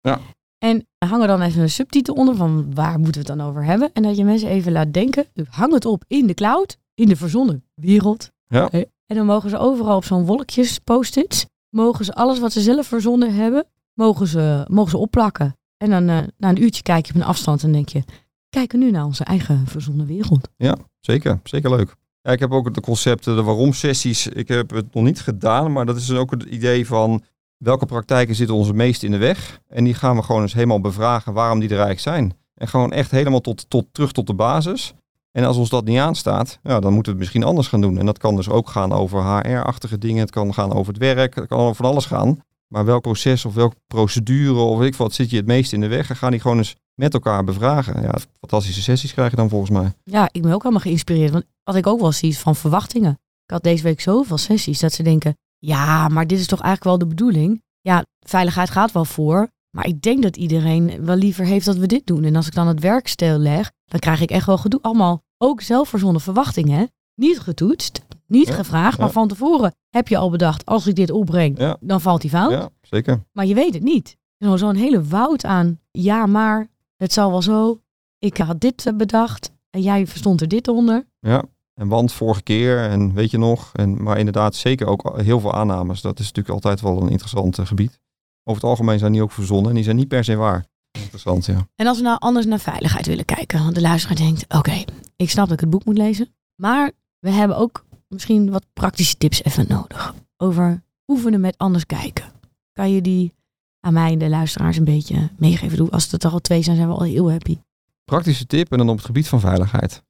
Ja. 0.00 0.20
En 0.58 0.86
hang 0.98 1.22
er 1.22 1.28
dan 1.28 1.40
even 1.40 1.62
een 1.62 1.70
subtitel 1.70 2.14
onder 2.14 2.36
van 2.36 2.74
waar 2.74 2.98
moeten 2.98 3.22
we 3.22 3.28
het 3.28 3.38
dan 3.38 3.48
over 3.48 3.64
hebben. 3.64 3.90
En 3.92 4.02
dat 4.02 4.16
je 4.16 4.24
mensen 4.24 4.48
even 4.48 4.72
laat 4.72 4.92
denken. 4.92 5.26
Dus 5.32 5.46
hang 5.50 5.72
het 5.72 5.84
op 5.84 6.04
in 6.06 6.26
de 6.26 6.34
cloud, 6.34 6.76
in 6.94 7.08
de 7.08 7.16
verzonnen 7.16 7.64
wereld. 7.74 8.30
Ja. 8.48 8.70
En 9.06 9.16
dan 9.16 9.26
mogen 9.26 9.50
ze 9.50 9.58
overal 9.58 9.96
op 9.96 10.04
zo'n 10.04 10.24
wolkjes 10.24 10.78
post-its, 10.78 11.46
mogen 11.68 12.04
ze 12.04 12.14
alles 12.14 12.38
wat 12.38 12.52
ze 12.52 12.60
zelf 12.60 12.86
verzonnen 12.86 13.34
hebben, 13.34 13.66
mogen 13.94 14.26
ze, 14.26 14.64
mogen 14.68 14.90
ze 14.90 14.96
opplakken. 14.96 15.56
En 15.76 15.90
dan 15.90 16.08
uh, 16.08 16.18
na 16.36 16.48
een 16.48 16.62
uurtje 16.62 16.82
kijk 16.82 17.06
je 17.06 17.12
op 17.14 17.20
een 17.20 17.26
afstand 17.26 17.62
en 17.62 17.72
denk 17.72 17.88
je, 17.88 18.02
kijken 18.48 18.78
nu 18.78 18.90
naar 18.90 19.04
onze 19.04 19.24
eigen 19.24 19.66
verzonnen 19.66 20.06
wereld. 20.06 20.48
Ja, 20.56 20.76
zeker. 21.00 21.40
Zeker 21.44 21.70
leuk. 21.70 21.96
Ja, 22.22 22.32
ik 22.32 22.40
heb 22.40 22.52
ook 22.52 22.74
de 22.74 22.80
concepten, 22.80 23.36
de 23.36 23.42
waarom 23.42 23.72
sessies. 23.72 24.26
Ik 24.26 24.48
heb 24.48 24.70
het 24.70 24.94
nog 24.94 25.04
niet 25.04 25.20
gedaan, 25.20 25.72
maar 25.72 25.86
dat 25.86 25.96
is 25.96 26.12
ook 26.12 26.30
het 26.30 26.42
idee 26.42 26.86
van 26.86 27.22
welke 27.56 27.86
praktijken 27.86 28.34
zitten 28.34 28.56
ons 28.56 28.66
het 28.66 28.76
meest 28.76 29.02
in 29.02 29.10
de 29.10 29.16
weg? 29.16 29.60
En 29.68 29.84
die 29.84 29.94
gaan 29.94 30.16
we 30.16 30.22
gewoon 30.22 30.42
eens 30.42 30.52
helemaal 30.52 30.80
bevragen 30.80 31.32
waarom 31.32 31.58
die 31.58 31.68
er 31.68 31.80
eigenlijk 31.80 32.16
zijn. 32.16 32.36
En 32.54 32.68
gewoon 32.68 32.92
echt 32.92 33.10
helemaal 33.10 33.40
tot, 33.40 33.70
tot, 33.70 33.86
terug 33.92 34.12
tot 34.12 34.26
de 34.26 34.34
basis. 34.34 34.94
En 35.32 35.44
als 35.44 35.56
ons 35.56 35.68
dat 35.68 35.84
niet 35.84 35.98
aanstaat, 35.98 36.58
ja, 36.62 36.80
dan 36.80 36.92
moeten 36.92 37.12
we 37.12 37.18
het 37.18 37.18
misschien 37.18 37.42
anders 37.42 37.68
gaan 37.68 37.80
doen. 37.80 37.98
En 37.98 38.06
dat 38.06 38.18
kan 38.18 38.36
dus 38.36 38.48
ook 38.48 38.68
gaan 38.68 38.92
over 38.92 39.22
HR-achtige 39.22 39.98
dingen. 39.98 40.20
Het 40.20 40.30
kan 40.30 40.54
gaan 40.54 40.72
over 40.72 40.92
het 40.92 41.02
werk. 41.02 41.34
Het 41.34 41.46
kan 41.46 41.58
over 41.58 41.74
van 41.74 41.84
alles 41.84 42.06
gaan. 42.06 42.42
Maar 42.68 42.84
welk 42.84 43.02
proces 43.02 43.44
of 43.44 43.54
welke 43.54 43.76
procedure 43.86 44.58
of 44.58 44.78
weet 44.78 44.88
ik 44.88 44.94
wat 44.94 45.12
zit 45.12 45.30
je 45.30 45.36
het 45.36 45.46
meest 45.46 45.72
in 45.72 45.80
de 45.80 45.86
weg? 45.86 46.10
En 46.10 46.16
gaan 46.16 46.30
die 46.30 46.40
gewoon 46.40 46.56
eens 46.56 46.76
met 46.98 47.14
elkaar 47.14 47.44
bevragen. 47.44 48.02
Ja, 48.02 48.14
fantastische 48.40 48.82
sessies 48.82 49.12
krijg 49.12 49.30
je 49.30 49.36
dan 49.36 49.48
volgens 49.48 49.70
mij. 49.70 49.92
Ja, 50.04 50.28
ik 50.32 50.42
ben 50.42 50.52
ook 50.52 50.62
helemaal 50.62 50.82
geïnspireerd. 50.82 51.32
Want 51.32 51.44
wat 51.62 51.74
ik 51.74 51.86
ook 51.86 52.00
wel 52.00 52.12
zie 52.12 52.28
is 52.28 52.38
van 52.38 52.56
verwachtingen. 52.56 53.10
Ik 53.44 53.50
had 53.50 53.62
deze 53.62 53.82
week 53.82 54.00
zoveel 54.00 54.38
sessies 54.38 54.80
dat 54.80 54.92
ze 54.92 55.02
denken, 55.02 55.36
ja, 55.58 56.08
maar 56.08 56.26
dit 56.26 56.38
is 56.38 56.46
toch 56.46 56.60
eigenlijk 56.60 56.98
wel 56.98 57.08
de 57.08 57.14
bedoeling? 57.14 57.62
Ja, 57.80 58.04
veiligheid 58.20 58.70
gaat 58.70 58.92
wel 58.92 59.04
voor. 59.04 59.48
Maar 59.70 59.86
ik 59.86 60.02
denk 60.02 60.22
dat 60.22 60.36
iedereen 60.36 61.04
wel 61.04 61.16
liever 61.16 61.44
heeft 61.44 61.66
dat 61.66 61.76
we 61.76 61.86
dit 61.86 62.06
doen. 62.06 62.24
En 62.24 62.36
als 62.36 62.46
ik 62.46 62.54
dan 62.54 62.66
het 62.66 62.80
werk 62.80 63.14
leg, 63.18 63.70
dan 63.84 64.00
krijg 64.00 64.20
ik 64.20 64.30
echt 64.30 64.46
wel 64.46 64.58
gedoe. 64.58 64.82
Allemaal 64.82 65.22
ook 65.38 65.60
zelfverzonnen 65.60 66.20
verwachtingen. 66.20 66.90
Niet 67.14 67.40
getoetst, 67.40 68.00
niet 68.26 68.50
gevraagd, 68.50 68.98
maar 68.98 69.10
van 69.10 69.28
tevoren 69.28 69.74
heb 69.88 70.08
je 70.08 70.16
al 70.16 70.30
bedacht, 70.30 70.66
als 70.66 70.86
ik 70.86 70.94
dit 70.94 71.10
opbreng, 71.10 71.76
dan 71.80 72.00
valt 72.00 72.20
die 72.20 72.30
fout. 72.30 72.50
Ja, 72.50 72.68
zeker. 72.80 73.24
Maar 73.32 73.46
je 73.46 73.54
weet 73.54 73.74
het 73.74 73.82
niet. 73.82 74.16
Zo'n 74.38 74.74
hele 74.74 75.02
woud 75.04 75.44
aan, 75.44 75.80
ja 75.90 76.26
maar, 76.26 76.68
het 76.98 77.12
zal 77.12 77.30
wel 77.30 77.42
zo. 77.42 77.80
Ik 78.18 78.36
had 78.36 78.60
dit 78.60 78.92
bedacht 78.96 79.52
en 79.70 79.80
jij 79.80 80.06
verstond 80.06 80.40
er 80.40 80.48
dit 80.48 80.68
onder. 80.68 81.06
Ja. 81.20 81.44
En 81.74 81.88
want 81.88 82.12
vorige 82.12 82.42
keer 82.42 82.88
en 82.88 83.14
weet 83.14 83.30
je 83.30 83.38
nog. 83.38 83.70
En, 83.72 84.02
maar 84.02 84.18
inderdaad 84.18 84.54
zeker 84.54 84.86
ook 84.86 85.20
heel 85.20 85.40
veel 85.40 85.54
aannames. 85.54 86.00
Dat 86.00 86.18
is 86.18 86.26
natuurlijk 86.26 86.54
altijd 86.54 86.80
wel 86.80 87.02
een 87.02 87.08
interessant 87.08 87.58
eh, 87.58 87.66
gebied. 87.66 88.00
over 88.44 88.62
het 88.62 88.70
algemeen 88.70 88.98
zijn 88.98 89.12
die 89.12 89.22
ook 89.22 89.32
verzonnen 89.32 89.68
en 89.68 89.74
die 89.74 89.84
zijn 89.84 89.96
niet 89.96 90.08
per 90.08 90.24
se 90.24 90.34
waar. 90.34 90.66
Interessant, 90.98 91.46
ja. 91.46 91.68
En 91.74 91.86
als 91.86 91.96
we 91.96 92.02
nou 92.02 92.18
anders 92.18 92.46
naar 92.46 92.58
veiligheid 92.58 93.06
willen 93.06 93.24
kijken, 93.24 93.62
want 93.62 93.74
de 93.74 93.80
luisteraar 93.80 94.16
denkt, 94.16 94.44
oké, 94.54 94.84
ik 95.16 95.30
snap 95.30 95.44
dat 95.44 95.54
ik 95.54 95.60
het 95.60 95.70
boek 95.70 95.84
moet 95.84 95.96
lezen, 95.96 96.34
maar 96.54 96.92
we 97.18 97.30
hebben 97.30 97.56
ook 97.56 97.84
misschien 98.08 98.50
wat 98.50 98.64
praktische 98.72 99.16
tips 99.16 99.44
even 99.44 99.66
nodig 99.68 100.14
over 100.36 100.82
oefenen 101.06 101.40
met 101.40 101.58
anders 101.58 101.86
kijken. 101.86 102.32
Kan 102.72 102.90
je 102.90 103.00
die 103.00 103.32
aan 103.80 103.92
mij 103.92 104.12
en 104.12 104.18
de 104.18 104.28
luisteraars 104.28 104.76
een 104.76 104.84
beetje 104.84 105.30
meegeven? 105.36 105.90
Als 105.90 106.10
het 106.10 106.24
er 106.24 106.30
al 106.30 106.38
twee 106.38 106.62
zijn, 106.62 106.76
zijn 106.76 106.88
we 106.88 106.94
al 106.94 107.02
heel 107.02 107.30
happy. 107.30 107.58
Praktische 108.04 108.46
tip 108.46 108.72
en 108.72 108.78
dan 108.78 108.88
op 108.88 108.96
het 108.96 109.06
gebied 109.06 109.28
van 109.28 109.40
veiligheid. 109.40 110.02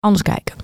Anders 0.00 0.22
kijken. 0.22 0.54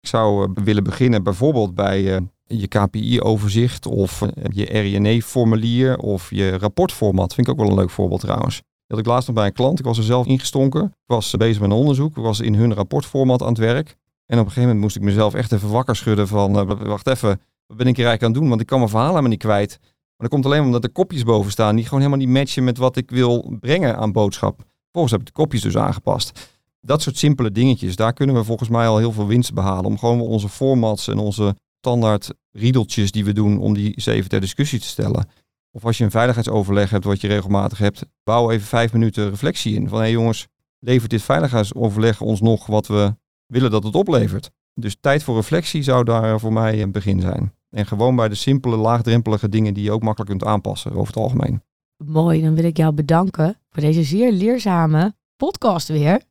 Ik 0.00 0.08
zou 0.08 0.44
eh, 0.44 0.64
willen 0.64 0.84
beginnen 0.84 1.22
bijvoorbeeld 1.22 1.74
bij 1.74 2.14
eh, 2.14 2.20
je 2.46 2.68
KPI-overzicht 2.68 3.86
of 3.86 4.22
eh, 4.22 4.28
je 4.48 4.64
RINE-formulier 4.64 5.98
of 5.98 6.30
je 6.30 6.58
rapportformat. 6.58 7.34
Vind 7.34 7.46
ik 7.46 7.52
ook 7.52 7.58
wel 7.60 7.68
een 7.68 7.78
leuk 7.78 7.90
voorbeeld 7.90 8.20
trouwens. 8.20 8.56
Dat 8.56 8.62
had 8.86 8.98
ik 8.98 9.06
laatst 9.06 9.26
nog 9.26 9.36
bij 9.36 9.46
een 9.46 9.52
klant. 9.52 9.78
Ik 9.78 9.84
was 9.84 9.98
er 9.98 10.04
zelf 10.04 10.26
ingestonken. 10.26 10.84
Ik 10.84 10.90
was 11.06 11.30
bezig 11.36 11.60
met 11.60 11.70
een 11.70 11.76
onderzoek. 11.76 12.16
Ik 12.16 12.22
was 12.22 12.40
in 12.40 12.54
hun 12.54 12.74
rapportformat 12.74 13.42
aan 13.42 13.48
het 13.48 13.58
werk. 13.58 13.96
En 14.26 14.38
op 14.38 14.44
een 14.46 14.52
gegeven 14.52 14.62
moment 14.62 14.80
moest 14.80 14.96
ik 14.96 15.02
mezelf 15.02 15.34
echt 15.34 15.52
even 15.52 15.70
wakker 15.70 15.96
schudden 15.96 16.28
van... 16.28 16.52
wacht 16.86 17.06
even, 17.06 17.40
wat 17.66 17.76
ben 17.76 17.86
ik 17.86 17.96
hier 17.96 18.06
eigenlijk 18.06 18.22
aan 18.22 18.30
het 18.30 18.40
doen? 18.40 18.48
Want 18.48 18.60
ik 18.60 18.66
kan 18.66 18.78
mijn 18.78 18.90
verhaal 18.90 19.08
helemaal 19.08 19.30
niet 19.30 19.38
kwijt. 19.38 19.80
Maar 20.20 20.28
dat 20.28 20.38
komt 20.40 20.52
alleen 20.52 20.64
omdat 20.66 20.84
er 20.84 20.90
kopjes 20.90 21.22
boven 21.22 21.50
staan... 21.50 21.74
die 21.74 21.84
gewoon 21.84 22.00
helemaal 22.00 22.26
niet 22.26 22.34
matchen 22.34 22.64
met 22.64 22.78
wat 22.78 22.96
ik 22.96 23.10
wil 23.10 23.56
brengen 23.60 23.96
aan 23.96 24.12
boodschap. 24.12 24.62
Volgens 24.92 25.12
heb 25.12 25.20
ik 25.20 25.26
de 25.26 25.32
kopjes 25.32 25.62
dus 25.62 25.76
aangepast. 25.76 26.58
Dat 26.80 27.02
soort 27.02 27.16
simpele 27.16 27.50
dingetjes, 27.50 27.96
daar 27.96 28.12
kunnen 28.12 28.36
we 28.36 28.44
volgens 28.44 28.68
mij 28.68 28.86
al 28.86 28.98
heel 28.98 29.12
veel 29.12 29.26
winst 29.26 29.54
behalen. 29.54 29.84
Om 29.84 29.98
gewoon 29.98 30.20
onze 30.20 30.48
formats 30.48 31.08
en 31.08 31.18
onze 31.18 31.56
standaard 31.78 32.30
riedeltjes 32.52 33.10
die 33.10 33.24
we 33.24 33.32
doen, 33.32 33.58
om 33.58 33.74
die 33.74 33.94
eens 33.94 34.06
even 34.06 34.28
ter 34.28 34.40
discussie 34.40 34.80
te 34.80 34.86
stellen. 34.86 35.28
Of 35.70 35.84
als 35.84 35.98
je 35.98 36.04
een 36.04 36.10
veiligheidsoverleg 36.10 36.90
hebt 36.90 37.04
wat 37.04 37.20
je 37.20 37.28
regelmatig 37.28 37.78
hebt, 37.78 38.02
bouw 38.24 38.50
even 38.50 38.66
vijf 38.66 38.92
minuten 38.92 39.30
reflectie 39.30 39.74
in. 39.74 39.88
Van 39.88 39.98
hé 39.98 40.04
hey 40.04 40.12
jongens, 40.12 40.46
levert 40.78 41.10
dit 41.10 41.22
veiligheidsoverleg 41.22 42.20
ons 42.20 42.40
nog 42.40 42.66
wat 42.66 42.86
we 42.86 43.14
willen 43.46 43.70
dat 43.70 43.84
het 43.84 43.94
oplevert? 43.94 44.50
Dus 44.74 44.96
tijd 45.00 45.22
voor 45.22 45.36
reflectie 45.36 45.82
zou 45.82 46.04
daar 46.04 46.40
voor 46.40 46.52
mij 46.52 46.82
een 46.82 46.92
begin 46.92 47.20
zijn. 47.20 47.52
En 47.70 47.86
gewoon 47.86 48.16
bij 48.16 48.28
de 48.28 48.34
simpele, 48.34 48.76
laagdrempelige 48.76 49.48
dingen 49.48 49.74
die 49.74 49.84
je 49.84 49.92
ook 49.92 50.02
makkelijk 50.02 50.30
kunt 50.30 50.44
aanpassen 50.44 50.92
over 50.92 51.06
het 51.06 51.16
algemeen. 51.16 51.62
Mooi, 52.04 52.42
dan 52.42 52.54
wil 52.54 52.64
ik 52.64 52.76
jou 52.76 52.92
bedanken 52.92 53.58
voor 53.70 53.82
deze 53.82 54.02
zeer 54.02 54.32
leerzame 54.32 55.14
podcast 55.36 55.88
weer. 55.88 56.22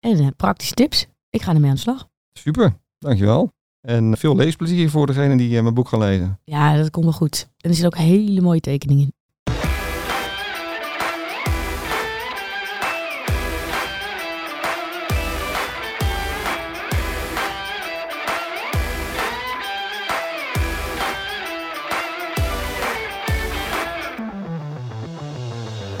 En 0.00 0.18
eh, 0.18 0.26
praktische 0.36 0.74
tips. 0.74 1.06
Ik 1.30 1.42
ga 1.42 1.54
ermee 1.54 1.68
aan 1.68 1.74
de 1.74 1.80
slag. 1.80 2.08
Super, 2.32 2.76
dankjewel. 2.98 3.52
En 3.80 4.16
veel 4.16 4.36
leesplezier 4.36 4.90
voor 4.90 5.06
degene 5.06 5.36
die 5.36 5.56
eh, 5.56 5.62
mijn 5.62 5.74
boek 5.74 5.88
gaan 5.88 5.98
lezen. 5.98 6.40
Ja, 6.44 6.76
dat 6.76 6.90
komt 6.90 7.04
wel 7.04 7.14
goed. 7.14 7.48
En 7.56 7.70
er 7.70 7.76
zit 7.76 7.86
ook 7.86 7.96
hele 7.96 8.40
mooie 8.40 8.60
tekening 8.60 9.00
in. 9.00 9.12